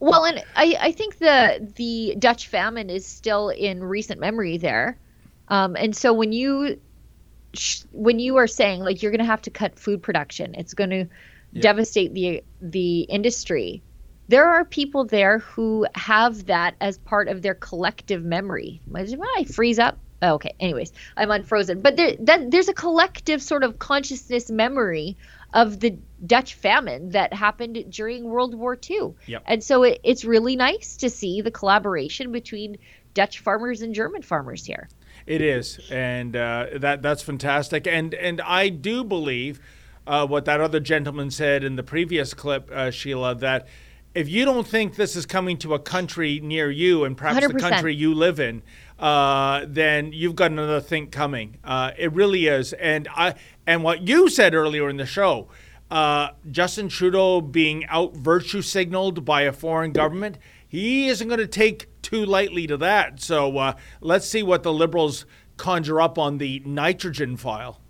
[0.00, 4.98] Well, and I, I think the the Dutch famine is still in recent memory there,
[5.48, 6.78] um, and so when you
[7.92, 10.90] when you are saying like you're going to have to cut food production, it's going
[10.90, 11.06] to
[11.60, 13.82] devastate the the industry.
[14.28, 18.80] There are people there who have that as part of their collective memory.
[18.88, 20.54] Imagine, "Well, I freeze up, Okay.
[20.60, 21.80] Anyways, I'm unfrozen.
[21.80, 25.16] But there, that, there's a collective sort of consciousness memory
[25.52, 29.14] of the Dutch famine that happened during World War II.
[29.26, 29.42] Yep.
[29.46, 32.78] And so it, it's really nice to see the collaboration between
[33.14, 34.88] Dutch farmers and German farmers here.
[35.26, 37.86] It is, and uh, that that's fantastic.
[37.86, 39.60] And and I do believe
[40.06, 43.66] uh, what that other gentleman said in the previous clip, uh, Sheila, that
[44.14, 47.52] if you don't think this is coming to a country near you, and perhaps 100%.
[47.52, 48.62] the country you live in,
[48.98, 51.58] uh, then you've got another thing coming.
[51.62, 52.72] Uh, it really is.
[52.72, 53.34] And I
[53.66, 55.48] and what you said earlier in the show,
[55.90, 61.46] uh, Justin Trudeau being out virtue signaled by a foreign government, he isn't going to
[61.46, 63.20] take too lightly to that.
[63.20, 65.26] So uh, let's see what the Liberals
[65.58, 67.80] conjure up on the nitrogen file.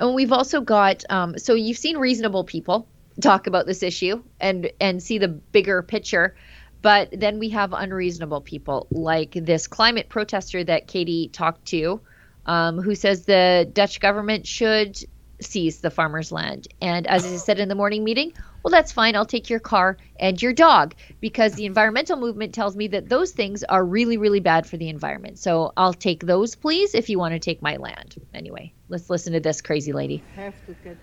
[0.00, 2.88] And we've also got um, so you've seen reasonable people
[3.20, 6.34] talk about this issue and and see the bigger picture,
[6.80, 12.00] but then we have unreasonable people like this climate protester that Katie talked to,
[12.46, 14.98] um, who says the Dutch government should
[15.42, 16.68] seize the farmers' land.
[16.80, 18.32] And as I said in the morning meeting,
[18.62, 19.16] well, that's fine.
[19.16, 23.30] I'll take your car and your dog because the environmental movement tells me that those
[23.30, 25.38] things are really, really bad for the environment.
[25.38, 28.16] So I'll take those, please, if you want to take my land.
[28.34, 30.22] Anyway, let's listen to this crazy lady.
[30.36, 30.96] have to get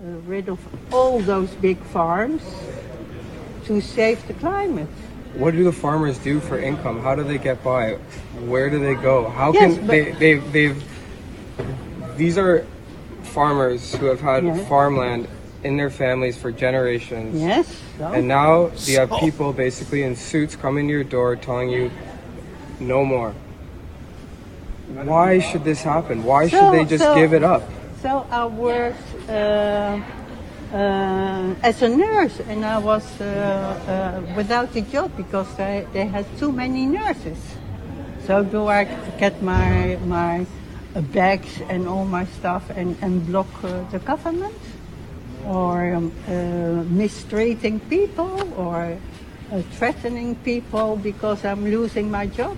[0.00, 0.60] uh, rid of
[0.92, 2.42] all those big farms
[3.64, 4.88] to save the climate.
[5.34, 7.00] What do the farmers do for income?
[7.00, 7.92] How do they get by?
[8.46, 9.28] Where do they go?
[9.28, 10.84] How Yes, can they, they they've
[12.16, 12.66] these are
[13.22, 14.68] farmers who have had Yes.
[14.68, 15.28] farmland
[15.64, 17.40] in their families for generations.
[17.40, 17.66] Yes.
[17.98, 21.68] so- And now you have So- people basically in suits coming to your door telling
[21.70, 21.90] you
[22.80, 23.34] no more.
[25.04, 26.24] Why should this happen?
[26.24, 27.62] Why should they just so- give it up?
[28.02, 29.98] So I worked uh,
[30.72, 36.06] uh, as a nurse, and I was uh, uh, without a job because they, they
[36.06, 37.38] had too many nurses.
[38.26, 38.84] So do I
[39.18, 40.46] get my my
[41.12, 44.54] bags and all my stuff and, and block uh, the government,
[45.48, 48.96] or um, uh, mistreating people, or
[49.50, 52.56] uh, threatening people because I'm losing my job?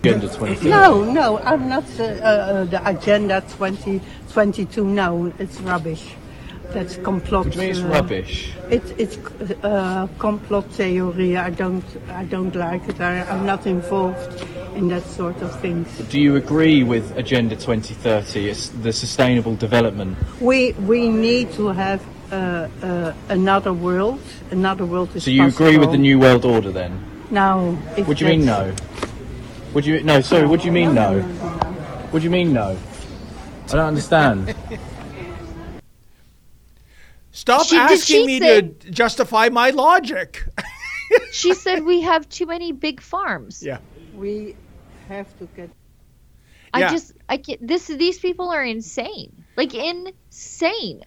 [0.00, 0.68] Agenda 2030.
[0.68, 4.84] No, no, I'm not uh, uh, the Agenda 2022.
[4.84, 6.14] no, it's rubbish.
[6.72, 7.46] That's complot.
[7.46, 8.52] What do you mean it's uh, rubbish?
[8.70, 9.16] It's it's
[9.62, 11.36] uh, complot theory.
[11.36, 13.00] I don't I don't like it.
[13.00, 14.44] I, I'm not involved
[14.74, 15.88] in that sort of things.
[16.10, 18.50] Do you agree with Agenda 2030?
[18.50, 20.18] It's the sustainable development.
[20.40, 24.20] We we need to have uh, uh, another world.
[24.50, 25.98] Another world is So you agree with the.
[25.98, 27.00] New World Order then?
[27.30, 27.72] No.
[28.04, 28.74] What do you mean no?
[29.74, 30.20] do you no?
[30.20, 31.22] Sorry, what do you mean no?
[32.10, 32.78] What do you mean no?
[33.68, 34.54] I don't understand.
[37.36, 40.42] Stop She- asking me say- to justify my logic.
[41.32, 43.62] she said we have too many big farms.
[43.62, 43.78] Yeah.
[44.14, 44.56] We
[45.08, 45.68] have to get.
[46.72, 46.90] I Yeah.
[46.92, 49.44] just I can't this these people are insane.
[49.54, 51.02] Like insane.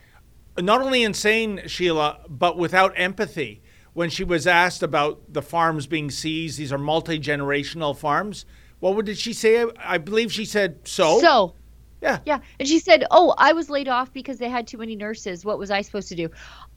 [0.59, 3.63] not only insane, Sheila, but without empathy.
[3.93, 8.45] When she was asked about the farms being seized, these are multi generational farms.
[8.79, 9.65] What did she say?
[9.79, 11.19] I believe she said so.
[11.19, 11.55] So
[12.01, 12.19] Yeah.
[12.25, 12.39] Yeah.
[12.59, 15.43] And she said, Oh, I was laid off because they had too many nurses.
[15.43, 16.29] What was I supposed to do?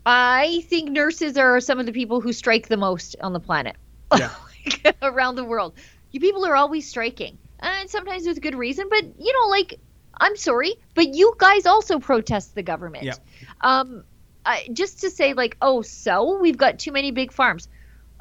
[0.04, 3.76] I think nurses are some of the people who strike the most on the planet.
[4.16, 4.30] Yeah.
[5.02, 5.74] around the world.
[6.10, 7.38] You people are always striking.
[7.60, 9.78] And sometimes with good reason, but you know, like
[10.20, 13.04] I'm sorry, but you guys also protest the government.
[13.04, 13.14] Yeah.
[13.60, 14.04] Um
[14.44, 17.68] I, just to say like, oh, so we've got too many big farms.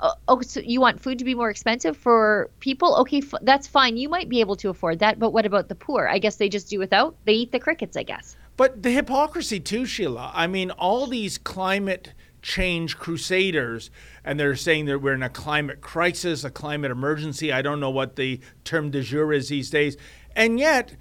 [0.01, 2.95] Uh, oh, so you want food to be more expensive for people?
[2.97, 3.97] Okay, f- that's fine.
[3.97, 6.07] You might be able to afford that, but what about the poor?
[6.07, 7.15] I guess they just do without.
[7.25, 8.35] They eat the crickets, I guess.
[8.57, 10.31] But the hypocrisy too, Sheila.
[10.33, 13.91] I mean, all these climate change crusaders,
[14.25, 17.51] and they're saying that we're in a climate crisis, a climate emergency.
[17.51, 19.97] I don't know what the term de jour is these days.
[20.35, 20.95] And yet,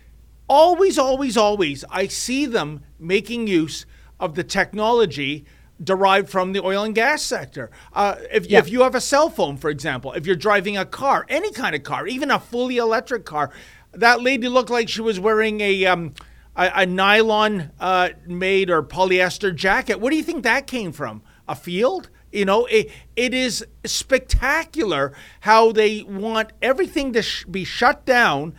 [0.47, 3.87] always, always, always, I see them making use
[4.19, 5.47] of the technology
[5.83, 7.71] derived from the oil and gas sector.
[7.93, 11.25] Uh, if, if you have a cell phone, for example, if you're driving a car,
[11.29, 13.51] any kind of car, even a fully electric car,
[13.93, 16.15] that lady looked like she was wearing a um,
[16.57, 20.01] a, a nylon uh, made or polyester jacket.
[20.01, 21.23] What do you think that came from?
[21.49, 22.11] A field?
[22.31, 28.55] You know, it, it is spectacular how they want everything to sh- be shut down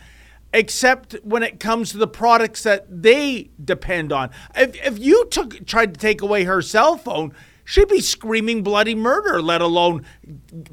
[0.52, 4.30] except when it comes to the products that they depend on.
[4.54, 7.34] If, if you took tried to take away her cell phone,
[7.64, 10.04] she'd be screaming bloody murder, let alone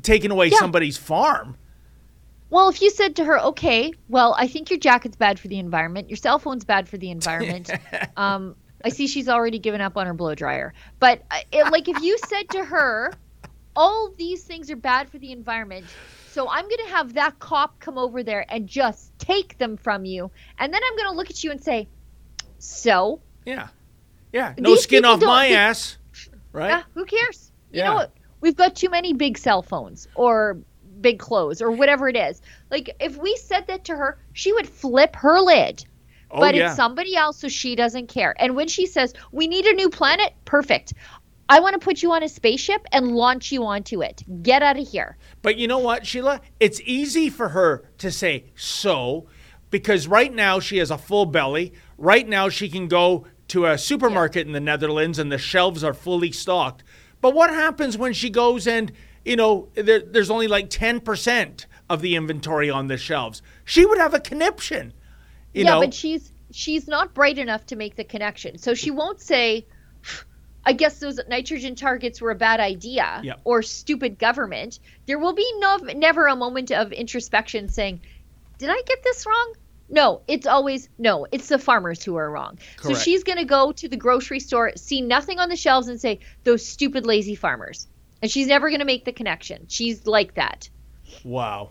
[0.02, 0.60] taking away Yeah.
[0.60, 1.58] somebody's farm.
[2.50, 5.60] Well, if you said to her, okay, well, I think your jacket's bad for the
[5.60, 7.70] environment, your cell phone's bad for the environment.
[8.18, 10.74] um, I see she's already given up on her blow dryer.
[11.00, 13.14] But uh, it, like, if you said to her,
[13.76, 15.86] all these things are bad for the environment,
[16.32, 20.06] so I'm going to have that cop come over there and just take them from
[20.06, 21.88] you, and then I'm going to look at you and say,
[22.58, 23.68] "So." Yeah.
[24.32, 24.54] Yeah.
[24.58, 25.98] No skin off my think- ass.
[26.52, 26.70] Right?
[26.70, 27.52] Yeah, who cares?
[27.72, 27.90] You Yeah.
[27.90, 28.12] know what?
[28.42, 30.58] We've got too many big cell phones or
[31.00, 32.42] big clothes or whatever it is.
[32.72, 35.86] Like if we said that to her, she would flip her lid.
[36.32, 36.68] Oh, but yeah.
[36.68, 38.36] it's somebody else, so she doesn't care.
[38.40, 40.94] And when she says, We need a new planet, perfect.
[41.50, 44.24] I want to put you on a spaceship and launch you onto it.
[44.44, 45.18] Get out of here.
[45.42, 46.42] But you know what, Sheila?
[46.60, 49.28] It's easy for her to say so
[49.72, 51.74] because right now she has a full belly.
[51.98, 55.94] Right now she can go to a supermarket in the Netherlands and the shelves are
[55.94, 56.84] fully stocked.
[57.20, 58.92] But what happens when she goes and,
[59.26, 63.42] you know, there, there's only like 10% of the inventory on the shelves?
[63.66, 64.94] She would have a conniption.
[65.54, 65.80] You yeah, know?
[65.82, 68.60] but she's she's not bright enough to make the connection.
[68.60, 69.66] So she won't say,
[70.66, 73.36] I guess those nitrogen targets were a bad idea Yeah.
[73.44, 74.80] or stupid government.
[75.06, 78.02] There will be no never a moment of introspection saying,
[78.58, 79.54] Did I get this wrong?
[79.92, 82.60] No, it's always no, it's the farmers who are wrong.
[82.82, 86.00] So she's going to go to the grocery store, see nothing on the shelves and
[86.00, 87.88] say, Those stupid lazy farmers.
[88.22, 89.66] And she's never going to make the connection.
[89.70, 90.70] She's like that.
[91.24, 91.70] wow.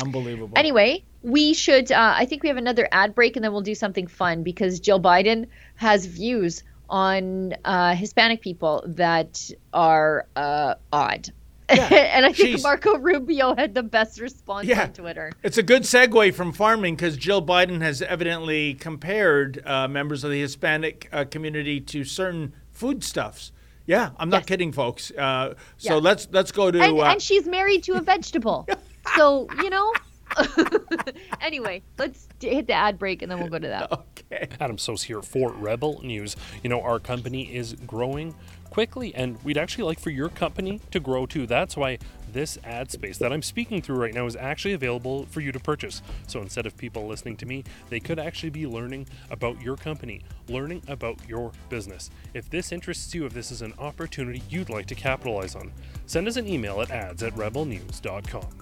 [0.00, 0.54] Unbelievable.
[0.56, 1.92] Anyway, we should.
[1.92, 4.80] Uh, I think we have another ad break, and then we'll do something fun because
[4.80, 6.62] Jill Biden has views
[6.92, 11.30] on uh, Hispanic people that are uh, odd.
[11.68, 14.82] and I think Marco Rubio had the best response Yeah.
[14.82, 15.32] on Twitter.
[15.42, 20.30] It's a good segue from farming because Jill Biden has evidently compared uh, members of
[20.30, 23.52] the Hispanic uh, community to certain foodstuffs.
[23.86, 25.10] Yeah, I'm not kidding, folks.
[25.12, 26.00] Uh, so Yeah.
[26.00, 26.80] let's let's go to.
[26.80, 28.68] And, uh, and she's married to a vegetable,
[29.16, 29.92] so you know.
[31.40, 33.92] anyway, let's d- hit the ad break, and then we'll go to that.
[33.92, 34.48] Okay.
[34.60, 36.36] Adam Soos here for Rebel News.
[36.62, 38.34] You know, our company is growing
[38.70, 41.46] quickly, and we'd actually like for your company to grow too.
[41.46, 41.98] That's why
[42.32, 45.60] this ad space that I'm speaking through right now is actually available for you to
[45.60, 46.00] purchase.
[46.26, 50.22] So instead of people listening to me, they could actually be learning about your company,
[50.48, 52.10] learning about your business.
[52.32, 55.70] If this interests you, if this is an opportunity you'd like to capitalize on,
[56.06, 58.61] send us an email at ads at rebelnews.com.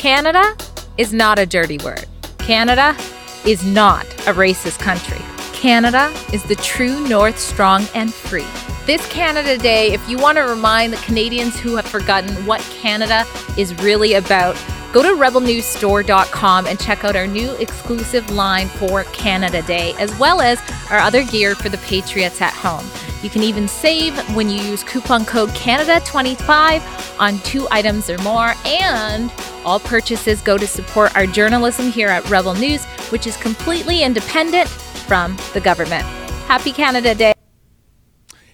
[0.00, 0.56] Canada
[0.96, 2.06] is not a dirty word.
[2.38, 2.96] Canada
[3.44, 5.20] is not a racist country.
[5.52, 8.46] Canada is the true north, strong and free.
[8.86, 13.26] This Canada Day, if you want to remind the Canadians who have forgotten what Canada
[13.58, 14.56] is really about,
[14.94, 20.40] go to rebelnewsstore.com and check out our new exclusive line for Canada Day, as well
[20.40, 22.86] as our other gear for the Patriots at home.
[23.22, 28.54] You can even save when you use coupon code Canada25 on two items or more,
[28.64, 29.30] and
[29.64, 34.68] all purchases go to support our journalism here at Rebel News, which is completely independent
[34.68, 36.02] from the government.
[36.46, 37.34] Happy Canada Day.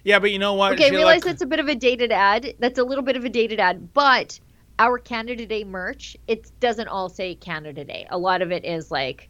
[0.02, 0.72] yeah, but you know what?
[0.72, 0.98] Okay, I Sheila?
[0.98, 2.54] realize that's a bit of a dated ad.
[2.58, 4.40] That's a little bit of a dated ad, but
[4.80, 8.06] our Canada Day merch, it doesn't all say Canada Day.
[8.10, 9.28] A lot of it is like,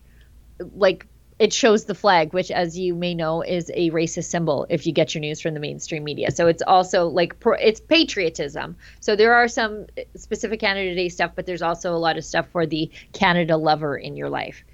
[0.74, 1.06] like
[1.38, 4.92] it shows the flag, which, as you may know, is a racist symbol if you
[4.92, 6.30] get your news from the mainstream media.
[6.30, 8.76] So it's also like pro, it's patriotism.
[9.00, 12.48] So there are some specific Canada Day stuff, but there's also a lot of stuff
[12.48, 14.64] for the Canada lover in your life.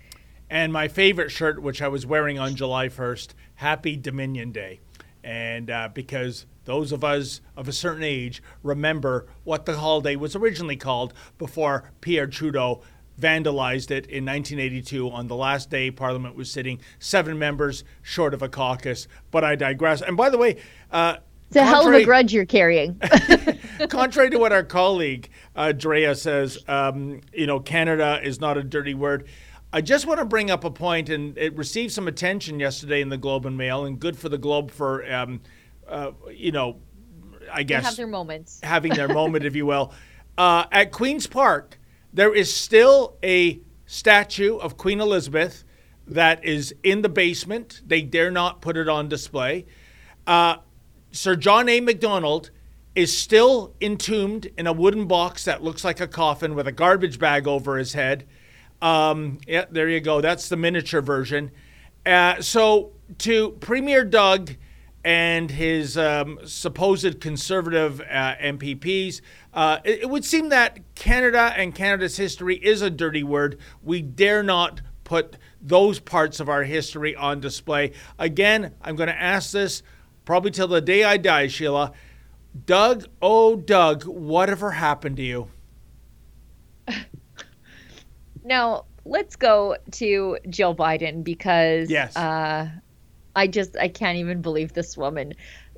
[0.49, 4.81] And my favorite shirt, which I was wearing on July 1st, Happy Dominion Day.
[5.25, 10.37] And uh, because those of us of a certain age remember what the holiday was
[10.37, 12.83] originally called before Pierre Trudeau
[13.21, 18.43] vandalized it in 1982 on the last day Parliament was sitting, seven members short of
[18.43, 19.07] a caucus.
[19.31, 20.03] But I digress.
[20.03, 20.57] And by the way,
[20.91, 21.17] uh,
[21.49, 23.01] It's a hell of a grudge you're carrying.
[23.89, 28.63] Contrary to what our colleague uh, Drea says, um, you know, Canada is not a
[28.63, 29.27] dirty word.
[29.73, 33.09] I just want to bring up a point, and it received some attention yesterday in
[33.09, 35.41] the Globe and Mail, and good for the Globe for, um,
[35.89, 36.77] uh, you know,
[37.51, 38.61] I They guess have their moments.
[38.63, 39.93] having their moment, if you will.
[40.39, 41.79] Uh, at Queen's Park,
[42.13, 45.65] there is still a statue of Queen Elizabeth
[46.07, 47.81] that is in the basement.
[47.87, 49.67] They dare not put it on display.
[50.27, 50.57] Uh,
[51.11, 51.81] Sir John A.
[51.81, 52.51] Macdonald
[52.95, 57.19] is still entombed in a wooden box that looks like a coffin with a garbage
[57.19, 58.27] bag over his head.
[58.83, 60.21] Um, yeah, there you go.
[60.21, 61.51] That's the miniature version.
[62.05, 64.53] Uh, so, to Premier Doug
[65.05, 69.21] and his um, supposed conservative uh, MPPs,
[69.53, 73.59] uh, it, it would seem that Canada and Canada's history is a dirty word.
[73.83, 77.93] We dare not put those parts of our history on display.
[78.19, 79.83] Again, I'm going to ask this
[80.25, 81.93] probably till the day I die, Sheila.
[82.67, 85.49] Doug, oh, Doug, whatever happened to you?
[88.45, 92.17] Now let's go to Jill Biden because Yes.
[92.17, 92.69] uh,
[93.37, 95.35] I just I can't even believe this woman.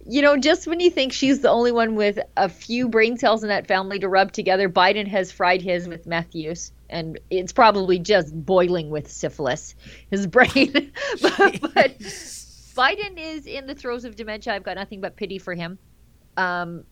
[0.07, 3.43] You know, just when you think she's the only one with a few brain cells
[3.43, 6.73] in that family to rub together, Biden has fried his with meth use.
[6.91, 9.75] And it's probably just boiling with syphilis,
[10.11, 10.73] his brain.
[11.23, 14.55] but, but Biden is in the throes of dementia.
[14.55, 15.79] I've got nothing but pity for him.
[16.37, 16.85] Um,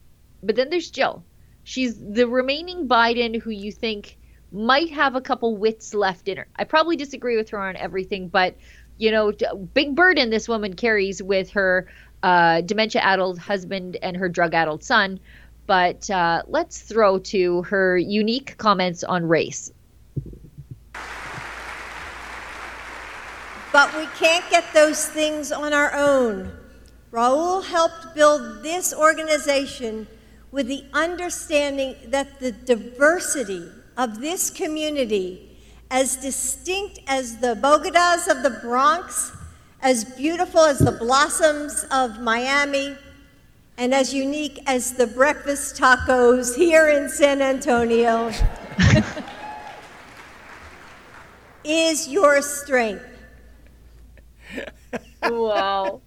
[0.42, 1.22] but then there's Jill.
[1.64, 4.18] She's the remaining Biden who you think
[4.50, 6.46] might have a couple wits left in her.
[6.56, 8.56] I probably disagree with her on everything, but
[8.98, 9.32] you know,
[9.74, 11.88] big burden this woman carries with her
[12.22, 15.20] uh, dementia-addled husband and her drug-addled son.
[15.66, 19.72] But uh, let's throw to her unique comments on race.
[23.72, 26.52] But we can't get those things on our own.
[27.10, 30.06] Raul helped build this organization
[30.50, 35.58] with the understanding that the diversity of this community,
[35.90, 39.32] as distinct as the Bogotas of the Bronx,
[39.82, 42.96] as beautiful as the blossoms of Miami,
[43.76, 48.30] and as unique as the breakfast tacos here in San Antonio,
[51.64, 53.04] is your strength.
[55.24, 56.02] Wow.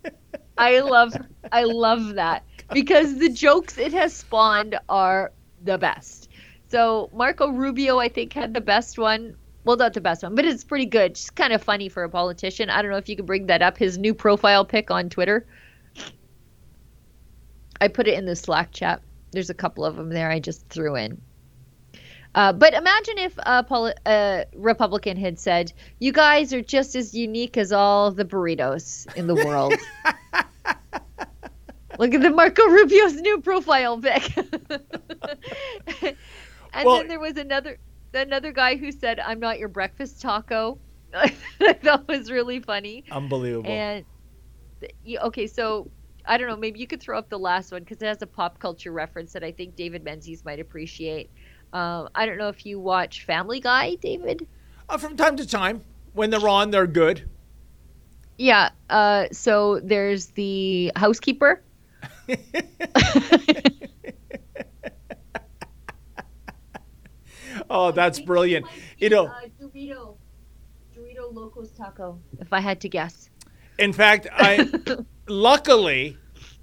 [0.57, 1.13] I love
[1.51, 5.31] I love that because the jokes it has spawned are
[5.63, 6.29] the best.
[6.69, 9.35] So Marco Rubio I think had the best one.
[9.65, 11.15] Well, not the best one, but it's pretty good.
[11.15, 12.69] Just kind of funny for a politician.
[12.69, 13.77] I don't know if you could bring that up.
[13.77, 15.47] His new profile pic on Twitter.
[17.81, 19.01] I put it in the Slack chat.
[19.31, 21.19] There's a couple of them there I just threw in.
[22.35, 23.93] Uh, but imagine if a poli-
[24.53, 29.35] Republican had said, "You guys are just as unique as all the burritos in the
[29.35, 29.73] world."
[31.97, 34.37] Look at the Marco Rubio's new profile pic.
[34.37, 34.45] and
[36.83, 37.79] Well- then there was another
[38.15, 40.79] another guy who said, "I'm not your breakfast taco."
[41.59, 43.05] that was really funny.
[43.11, 43.69] Unbelievable.
[43.69, 44.05] And
[45.23, 45.89] okay, so
[46.25, 46.57] I don't know.
[46.57, 49.33] Maybe you could throw up the last one because it has a pop culture reference
[49.33, 51.29] that I think David Menzies might appreciate.
[51.73, 54.47] Um, I don't know if you watch Family Guy, David.
[54.89, 57.29] Uh, from time to time, when they're on, they're good.
[58.37, 58.69] Yeah.
[58.89, 61.61] Uh, so there's the housekeeper.
[67.69, 68.65] Oh, that's brilliant.
[68.97, 70.17] You know, Dorito,
[70.95, 72.19] Dorito Locos Taco.
[72.39, 73.29] If I had to guess.
[73.77, 74.69] In fact, I
[75.27, 76.17] luckily,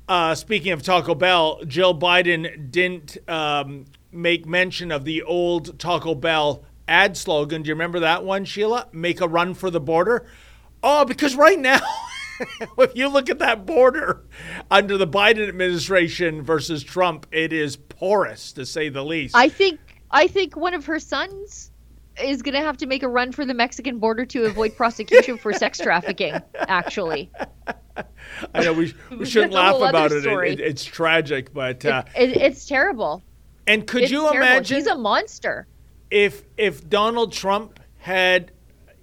[0.09, 6.14] uh, speaking of Taco Bell, Jill Biden didn't um, make mention of the old Taco
[6.14, 7.62] Bell ad slogan.
[7.62, 8.88] Do you remember that one, Sheila?
[8.92, 10.26] Make a run for the border.
[10.82, 11.80] Oh, because right now,
[12.78, 14.24] if you look at that border
[14.70, 19.36] under the Biden administration versus Trump, it is porous to say the least.
[19.36, 19.78] I think
[20.12, 21.70] I think one of her sons
[22.22, 25.38] is going to have to make a run for the Mexican border to avoid prosecution
[25.38, 26.34] for sex trafficking.
[26.68, 27.30] Actually,
[28.54, 30.26] I know we, we shouldn't laugh about it.
[30.26, 30.60] It, it.
[30.60, 33.22] It's tragic, but uh, it, it's terrible.
[33.66, 34.36] and could It's you terrible.
[34.42, 34.76] imagine?
[34.76, 35.66] He's a monster.
[36.10, 38.52] if if Donald Trump had,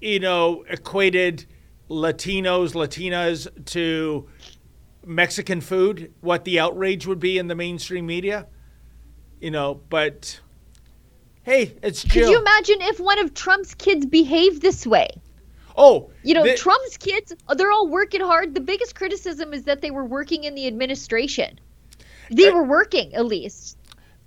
[0.01, 1.45] you know, equated
[1.89, 4.27] Latinos, Latinas to
[5.05, 8.47] Mexican food, what the outrage would be in the mainstream media,
[9.41, 9.81] you know.
[9.89, 10.39] But
[11.49, 15.09] hey, it's Could you imagine if one of Trump's kids behaved this way?
[15.75, 18.53] oh, You know, the- Trump's kids, they're all working hard.
[18.53, 21.59] The biggest criticism is that they were working in the administration.
[22.29, 23.77] They were working, at least.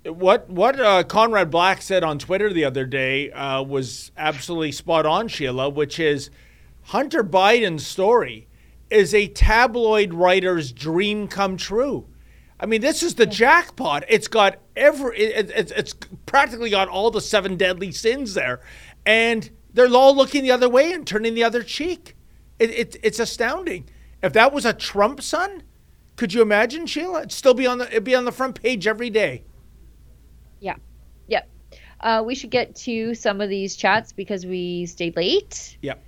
[0.03, 5.05] what what uh, Conrad Black said on Twitter the other day uh, was absolutely spot
[5.05, 6.29] on, Sheila, which is
[6.81, 8.47] Hunter Biden's story
[8.89, 12.05] is a tabloid writer's dream come true.
[12.63, 14.05] I mean, this is the jackpot.
[14.07, 15.93] It's got every, it, it's it's
[16.25, 18.61] practically got all the seven deadly sins there,
[19.05, 22.15] and they're all looking the other way and turning the other cheek.
[22.59, 23.89] It, it, it's astounding.
[24.21, 25.63] If that was a Trump son,
[26.15, 27.19] could you imagine, Sheila?
[27.19, 29.43] It'd still be on the it'd be on the front page every day.
[30.61, 30.77] Yeah.
[31.27, 31.49] Yep.
[31.99, 35.77] Uh, we should get to some of these chats because we stayed late.
[35.81, 36.01] Yep.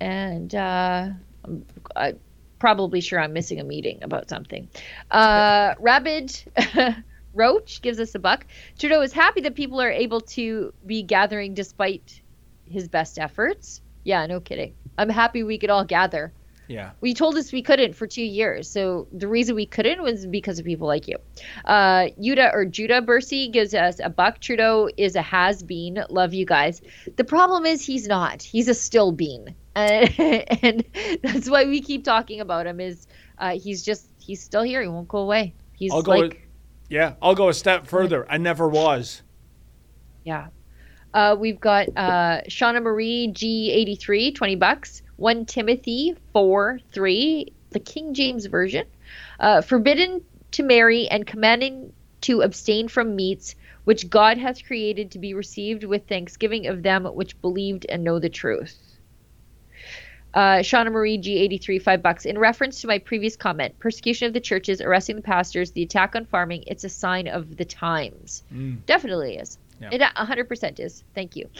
[0.00, 1.10] And uh,
[1.44, 2.18] I'm, I'm
[2.58, 4.68] probably sure I'm missing a meeting about something.
[5.10, 6.36] Uh, Rabid
[7.34, 8.46] Roach gives us a buck.
[8.78, 12.20] Trudeau is happy that people are able to be gathering despite
[12.66, 13.80] his best efforts.
[14.04, 14.74] Yeah, no kidding.
[14.96, 16.32] I'm happy we could all gather.
[16.68, 16.90] Yeah.
[17.00, 18.68] We told us we couldn't for two years.
[18.68, 21.16] So the reason we couldn't was because of people like you.
[21.64, 24.38] Uh, Yuda or Judah Bursey gives us a buck.
[24.38, 26.04] Trudeau is a has been.
[26.10, 26.82] Love you guys.
[27.16, 28.42] The problem is he's not.
[28.42, 29.54] He's a still bean.
[29.78, 30.08] Uh,
[30.62, 30.84] and
[31.22, 33.06] that's why we keep talking about him is
[33.38, 34.82] uh, he's just, he's still here.
[34.82, 35.54] He won't go away.
[35.74, 36.12] He's I'll go.
[36.12, 36.36] like, a-
[36.88, 38.26] yeah, I'll go a step further.
[38.28, 39.22] I never was.
[40.24, 40.48] Yeah.
[41.14, 45.02] Uh, we've got uh, Shauna Marie G83, 20 bucks.
[45.16, 48.86] 1 Timothy 4 3, the King James Version.
[49.40, 50.22] Uh, Forbidden
[50.52, 53.54] to marry and commanding to abstain from meats
[53.84, 58.18] which God hath created to be received with thanksgiving of them which believed and know
[58.18, 58.76] the truth.
[60.38, 62.24] Uh, Shauna Marie G83, five bucks.
[62.24, 66.14] In reference to my previous comment, persecution of the churches, arresting the pastors, the attack
[66.14, 68.44] on farming, it's a sign of the times.
[68.54, 68.86] Mm.
[68.86, 69.58] Definitely is.
[69.80, 69.88] Yeah.
[69.90, 71.02] It 100% is.
[71.12, 71.50] Thank you.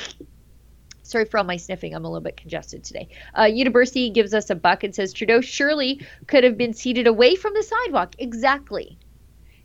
[1.03, 1.93] Sorry for all my sniffing.
[1.93, 3.09] I'm a little bit congested today.
[3.37, 7.35] Uh, University gives us a buck and says Trudeau surely could have been seated away
[7.35, 8.15] from the sidewalk.
[8.21, 8.97] Exactly.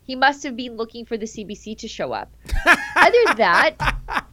[0.02, 2.32] He must have been looking for the CBC to show up.
[2.96, 4.32] Other than that,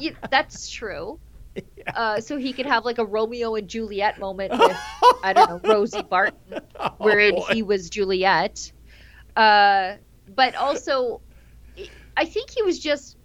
[0.00, 1.20] you, that's true.
[1.94, 4.76] Uh, so he could have like a Romeo and Juliet moment with
[5.24, 6.60] I don't know Rosie Barton,
[6.98, 7.46] wherein boy.
[7.50, 8.70] he was Juliet.
[9.34, 9.96] Uh,
[10.28, 11.20] but also,
[12.16, 13.16] I think he was just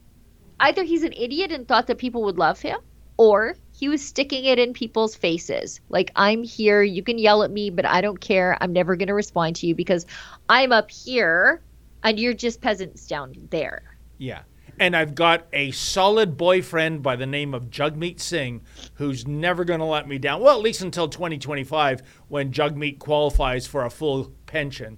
[0.59, 2.79] either he's an idiot and thought that people would love him,
[3.17, 5.79] or he was sticking it in people's faces.
[5.89, 8.57] Like, I'm here, you can yell at me, but I don't care.
[8.61, 10.05] I'm never going to respond to you because
[10.49, 11.61] I'm up here
[12.03, 13.97] and you're just peasants down there.
[14.17, 14.41] Yeah.
[14.79, 18.61] And I've got a solid boyfriend by the name of Jagmeet Singh
[18.95, 20.41] who's never going to let me down.
[20.41, 24.97] Well, at least until 2025 when Jagmeet qualifies for a full pension.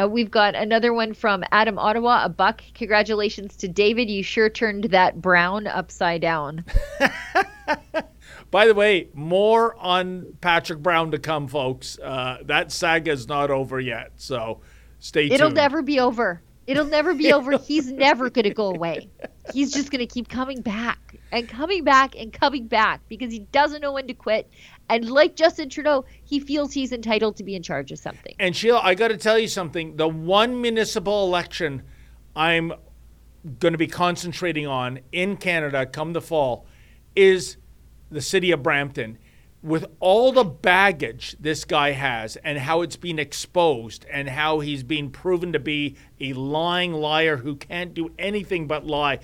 [0.00, 2.62] Uh, we've got another one from Adam Ottawa, a buck.
[2.74, 4.08] Congratulations to David.
[4.08, 6.64] You sure turned that brown upside down.
[8.50, 11.98] By the way, more on Patrick Brown to come, folks.
[11.98, 14.60] Uh, that saga is not over yet, so
[14.98, 15.34] stay tuned.
[15.34, 16.42] It'll never be over.
[16.70, 17.58] It'll never be over.
[17.66, 19.10] He's never going to go away.
[19.52, 23.40] He's just going to keep coming back and coming back and coming back because he
[23.40, 24.48] doesn't know when to quit.
[24.88, 28.36] And like Justin Trudeau, he feels he's entitled to be in charge of something.
[28.38, 29.96] And Sheila, I got to tell you something.
[29.96, 31.82] The one municipal election
[32.36, 32.72] I'm
[33.58, 36.66] going to be concentrating on in Canada come the fall
[37.16, 37.56] is
[38.10, 39.18] the city of Brampton.
[39.62, 44.82] With all the baggage this guy has and how it's been exposed and how he's
[44.82, 49.18] been proven to be a lying liar who can't do anything but lie,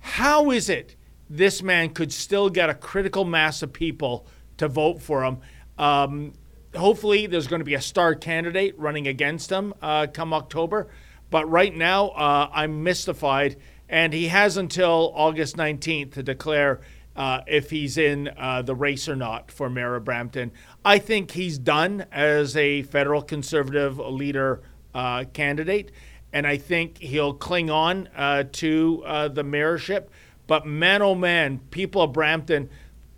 [0.00, 0.96] how is it
[1.30, 4.26] this man could still get a critical mass of people
[4.58, 5.38] to vote for him?
[5.78, 6.34] Um,
[6.74, 10.88] hopefully, there's going to be a star candidate running against him uh, come October.
[11.30, 13.56] But right now, uh, I'm mystified,
[13.88, 16.82] and he has until August 19th to declare
[17.16, 20.52] uh, if he's in uh, the race or not for mayor of Brampton.
[20.84, 24.62] I think he's done as a federal conservative leader
[24.94, 25.92] uh, candidate,
[26.32, 30.06] and I think he'll cling on uh, to uh, the mayorship.
[30.46, 32.68] But man, oh man, people of Brampton,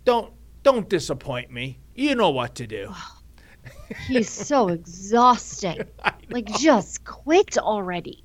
[0.03, 0.31] don't
[0.63, 1.79] don't disappoint me.
[1.95, 2.93] You know what to do.
[4.07, 5.79] He's so exhausting.
[6.29, 8.23] Like, just quit already.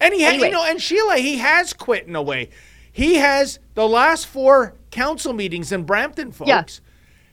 [0.00, 0.48] And he, ha- Anyway.
[0.48, 2.50] you know, and Sheila, he has quit in a way.
[2.92, 6.64] He has the last four council meetings in Brampton, folks, Yeah.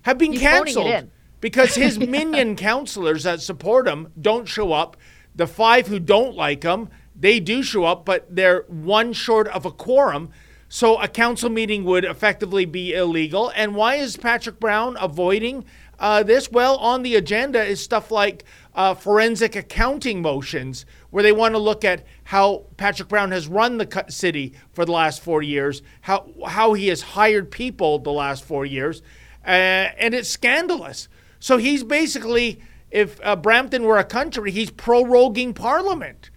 [0.03, 1.09] have been He's canceled
[1.41, 4.97] because his minion councilors that support him don't show up.
[5.35, 9.65] The five who don't like him, they do show up, but they're one short of
[9.65, 10.29] a quorum.
[10.69, 13.51] So a council meeting would effectively be illegal.
[13.55, 15.63] And why is Patrick Brown avoiding
[15.99, 16.51] uh, this?
[16.51, 18.43] Well, on the agenda is stuff like
[18.75, 23.77] uh, forensic accounting motions, where they want to look at how Patrick Brown has run
[23.77, 28.43] the city for the last four years, how how he has hired people the last
[28.43, 29.01] four years,
[29.45, 29.49] uh,
[29.97, 31.07] and it's scandalous.
[31.39, 32.59] So he's basically,
[32.91, 36.29] if uh, Brampton were a country, he's proroguing Parliament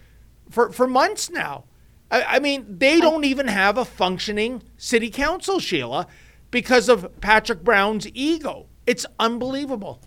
[0.49, 1.65] for for months now.
[2.09, 6.07] I, I mean, they don't even have a functioning city council, Sheila,
[6.51, 8.67] because of Patrick Brown's ego.
[8.85, 10.01] It's unbelievable.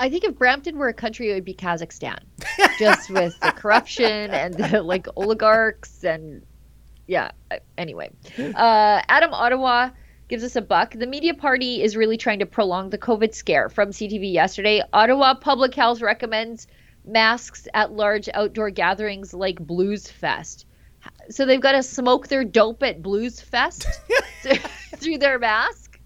[0.00, 2.20] I think if Brampton were a country, it would be Kazakhstan,
[2.78, 6.42] just with the corruption and the like oligarchs and
[7.06, 7.32] yeah.
[7.50, 9.90] uh, Anyway, uh, Adam Ottawa
[10.28, 10.94] gives us a buck.
[10.94, 13.68] The media party is really trying to prolong the COVID scare.
[13.68, 16.66] From CTV yesterday, Ottawa Public Health recommends
[17.04, 20.64] masks at large outdoor gatherings like Blues Fest.
[21.28, 23.86] So they've got to smoke their dope at Blues Fest
[24.96, 25.98] through their mask.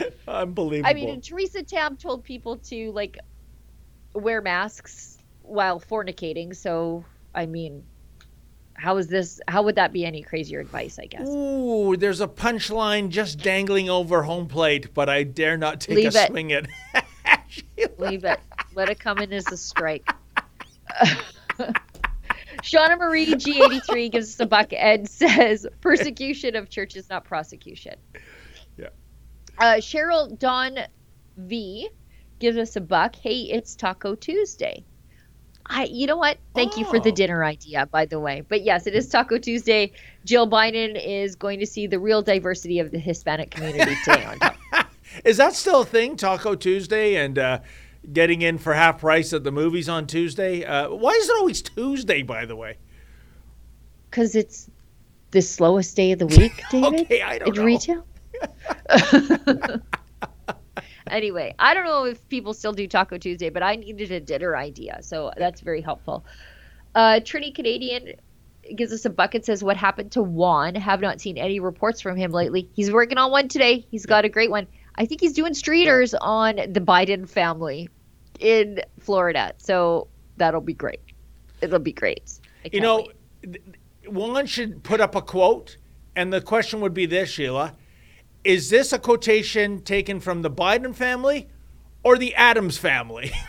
[0.28, 0.88] Unbelievable.
[0.88, 3.18] I mean, Theresa Tam told people to like
[4.14, 6.54] wear masks while fornicating.
[6.54, 7.04] So,
[7.34, 7.84] I mean,
[8.74, 9.40] how is this?
[9.48, 10.98] How would that be any crazier advice?
[10.98, 11.28] I guess.
[11.28, 16.14] Ooh, there's a punchline just dangling over home plate, but I dare not take Leave
[16.14, 16.28] a it.
[16.28, 16.66] swing at.
[17.98, 18.40] Leave it.
[18.74, 20.08] Let it come in as a strike.
[22.62, 27.94] Shauna Marie G83 gives us a buck and says persecution of church is not prosecution.
[28.76, 28.88] Yeah.
[29.58, 30.78] Uh, Cheryl Don
[31.36, 31.88] V
[32.38, 33.14] gives us a buck.
[33.16, 34.84] Hey, it's Taco Tuesday.
[35.66, 36.38] I, you know what?
[36.54, 37.14] Thank you for the Oh.
[37.14, 38.42] dinner idea, by the way.
[38.48, 39.92] But yes, it is Taco Tuesday.
[40.24, 44.38] Jill Biden is going to see the real diversity of the Hispanic community today on
[44.38, 44.56] top.
[45.24, 47.58] Is that still a thing, Taco Tuesday, and uh,
[48.12, 50.64] getting in for half price at the movies on Tuesday?
[50.64, 52.78] Uh, why is it always Tuesday, by the way?
[54.10, 54.70] Because it's
[55.30, 57.00] the slowest day of the week, David.
[57.02, 57.64] okay, I don't in know.
[57.64, 58.06] retail.
[61.06, 64.56] anyway, I don't know if people still do Taco Tuesday, but I needed a dinner
[64.56, 66.24] idea, so that's very helpful.
[66.94, 68.14] Uh, Trini Canadian
[68.76, 69.44] gives us a bucket.
[69.44, 70.74] Says what happened to Juan?
[70.74, 72.68] Have not seen any reports from him lately.
[72.74, 73.86] He's working on one today.
[73.90, 74.66] He's got a great one.
[74.94, 77.88] I think he's doing streeters on the Biden family
[78.38, 81.00] in Florida, so that'll be great.
[81.60, 82.40] It'll be great.
[82.70, 83.08] You know,
[83.44, 83.62] wait.
[84.06, 85.78] one should put up a quote,
[86.14, 87.74] and the question would be this, Sheila.
[88.44, 91.48] Is this a quotation taken from the Biden family
[92.02, 93.32] or the Addams family?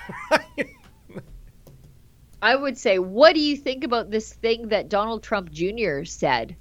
[2.42, 6.04] I would say, what do you think about this thing that Donald Trump Jr.
[6.04, 6.56] said?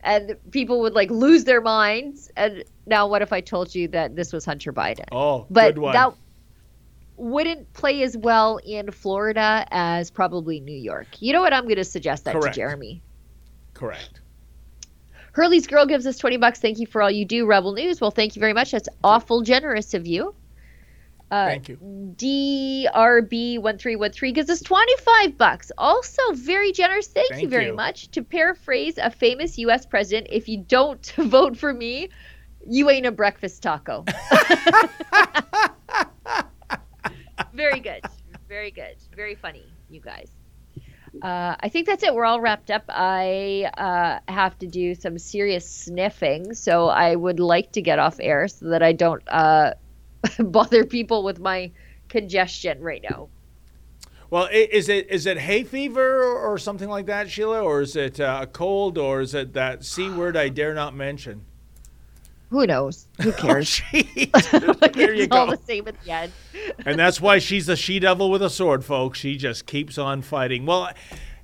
[0.00, 2.30] And people would like lose their minds.
[2.36, 5.06] And now, what if I told you that this was Hunter Biden?
[5.10, 5.92] Oh, but good one.
[5.92, 6.14] that
[7.16, 11.08] wouldn't play as well in Florida as probably New York.
[11.18, 11.52] You know what?
[11.52, 12.54] I'm going to suggest that Correct.
[12.54, 13.02] to Jeremy.
[13.74, 14.20] Correct.
[15.38, 16.58] Hurley's girl gives us 20 bucks.
[16.58, 18.00] Thank you for all you do, Rebel News.
[18.00, 18.72] Well, thank you very much.
[18.72, 20.34] That's awful generous of you.
[21.30, 21.76] Uh, Thank you.
[22.16, 25.70] DRB1313 gives us 25 bucks.
[25.78, 27.06] Also very generous.
[27.06, 27.74] Thank, you very you.
[27.74, 28.10] much.
[28.10, 32.08] To paraphrase a famous US president, if you don't vote for me,
[32.68, 34.04] you ain't a breakfast taco.
[37.54, 38.04] very good.
[38.48, 38.96] Very good.
[39.14, 40.32] Very funny, you guys.
[41.22, 42.14] Uh, I think that's it.
[42.14, 42.84] We're all wrapped up.
[42.88, 48.18] I uh, have to do some serious sniffing, so I would like to get off
[48.20, 49.74] air so that I don't uh,
[50.38, 51.72] bother people with my
[52.08, 53.28] congestion right now.
[54.30, 58.20] Well, is it is it hay fever or, something like that, Sheila, or is it
[58.20, 61.46] uh, a cold, or is it that c word I dare not mention?
[62.50, 63.06] Who knows?
[63.22, 63.80] Who cares?
[63.92, 65.52] There you it's all go.
[65.56, 66.32] the same at the end.
[66.84, 69.18] and that's why she's the she devil with a sword, folks.
[69.20, 70.66] She just keeps on fighting.
[70.66, 70.90] Well,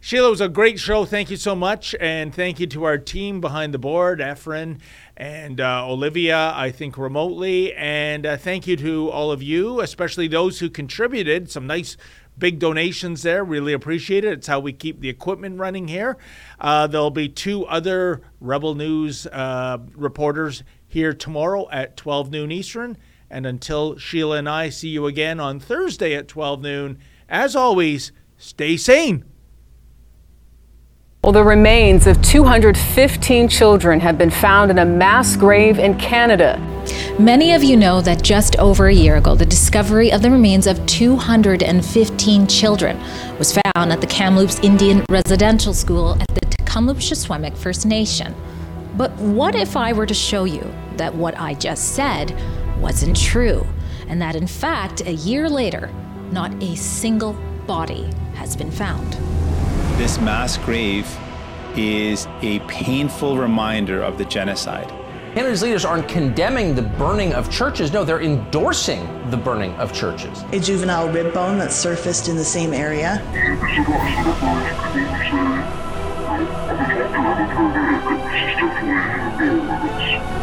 [0.01, 1.05] Sheila, it was a great show.
[1.05, 4.81] Thank you so much, and thank you to our team behind the board, Efren
[5.17, 6.53] and uh, Olivia.
[6.55, 11.51] I think remotely, and uh, thank you to all of you, especially those who contributed.
[11.51, 11.97] Some nice.
[12.37, 13.45] Big donations there.
[13.45, 14.33] Really appreciate it.
[14.33, 16.17] It's how we keep the equipment running here.
[16.59, 20.65] Uh, there'll be two other Rebel News uh, reporters
[20.95, 22.97] here tomorrow at 12 noon Eastern.
[23.29, 26.99] And until Sheila and I see you again on Thursday at 12 noon,
[27.29, 29.25] as always, stay sane.
[31.25, 36.61] Well, the remains of 215 children have been found in a mass grave in Canada.
[37.19, 40.67] Many of you know that just over a year ago, the discovery of the remains
[40.67, 43.01] of 215 children
[43.39, 48.35] was found at the Kamloops Indian Residential School at the Tk'emlúps te Secwépemc First Nation.
[48.97, 52.33] But what if I were to show you that what I just said
[52.81, 53.67] wasn't true,
[54.07, 55.91] and that in fact, a year later,
[56.31, 57.33] not a single
[57.67, 59.15] body has been found?
[59.99, 61.09] This mass grave
[61.77, 64.89] is a painful reminder of the genocide.
[65.35, 67.93] Canada's leaders aren't condemning the burning of churches.
[67.93, 70.45] No, they're endorsing the burning of churches.
[70.53, 73.21] A juvenile rib bone that surfaced in the same area.
[78.35, 80.34] still playing in the buildings.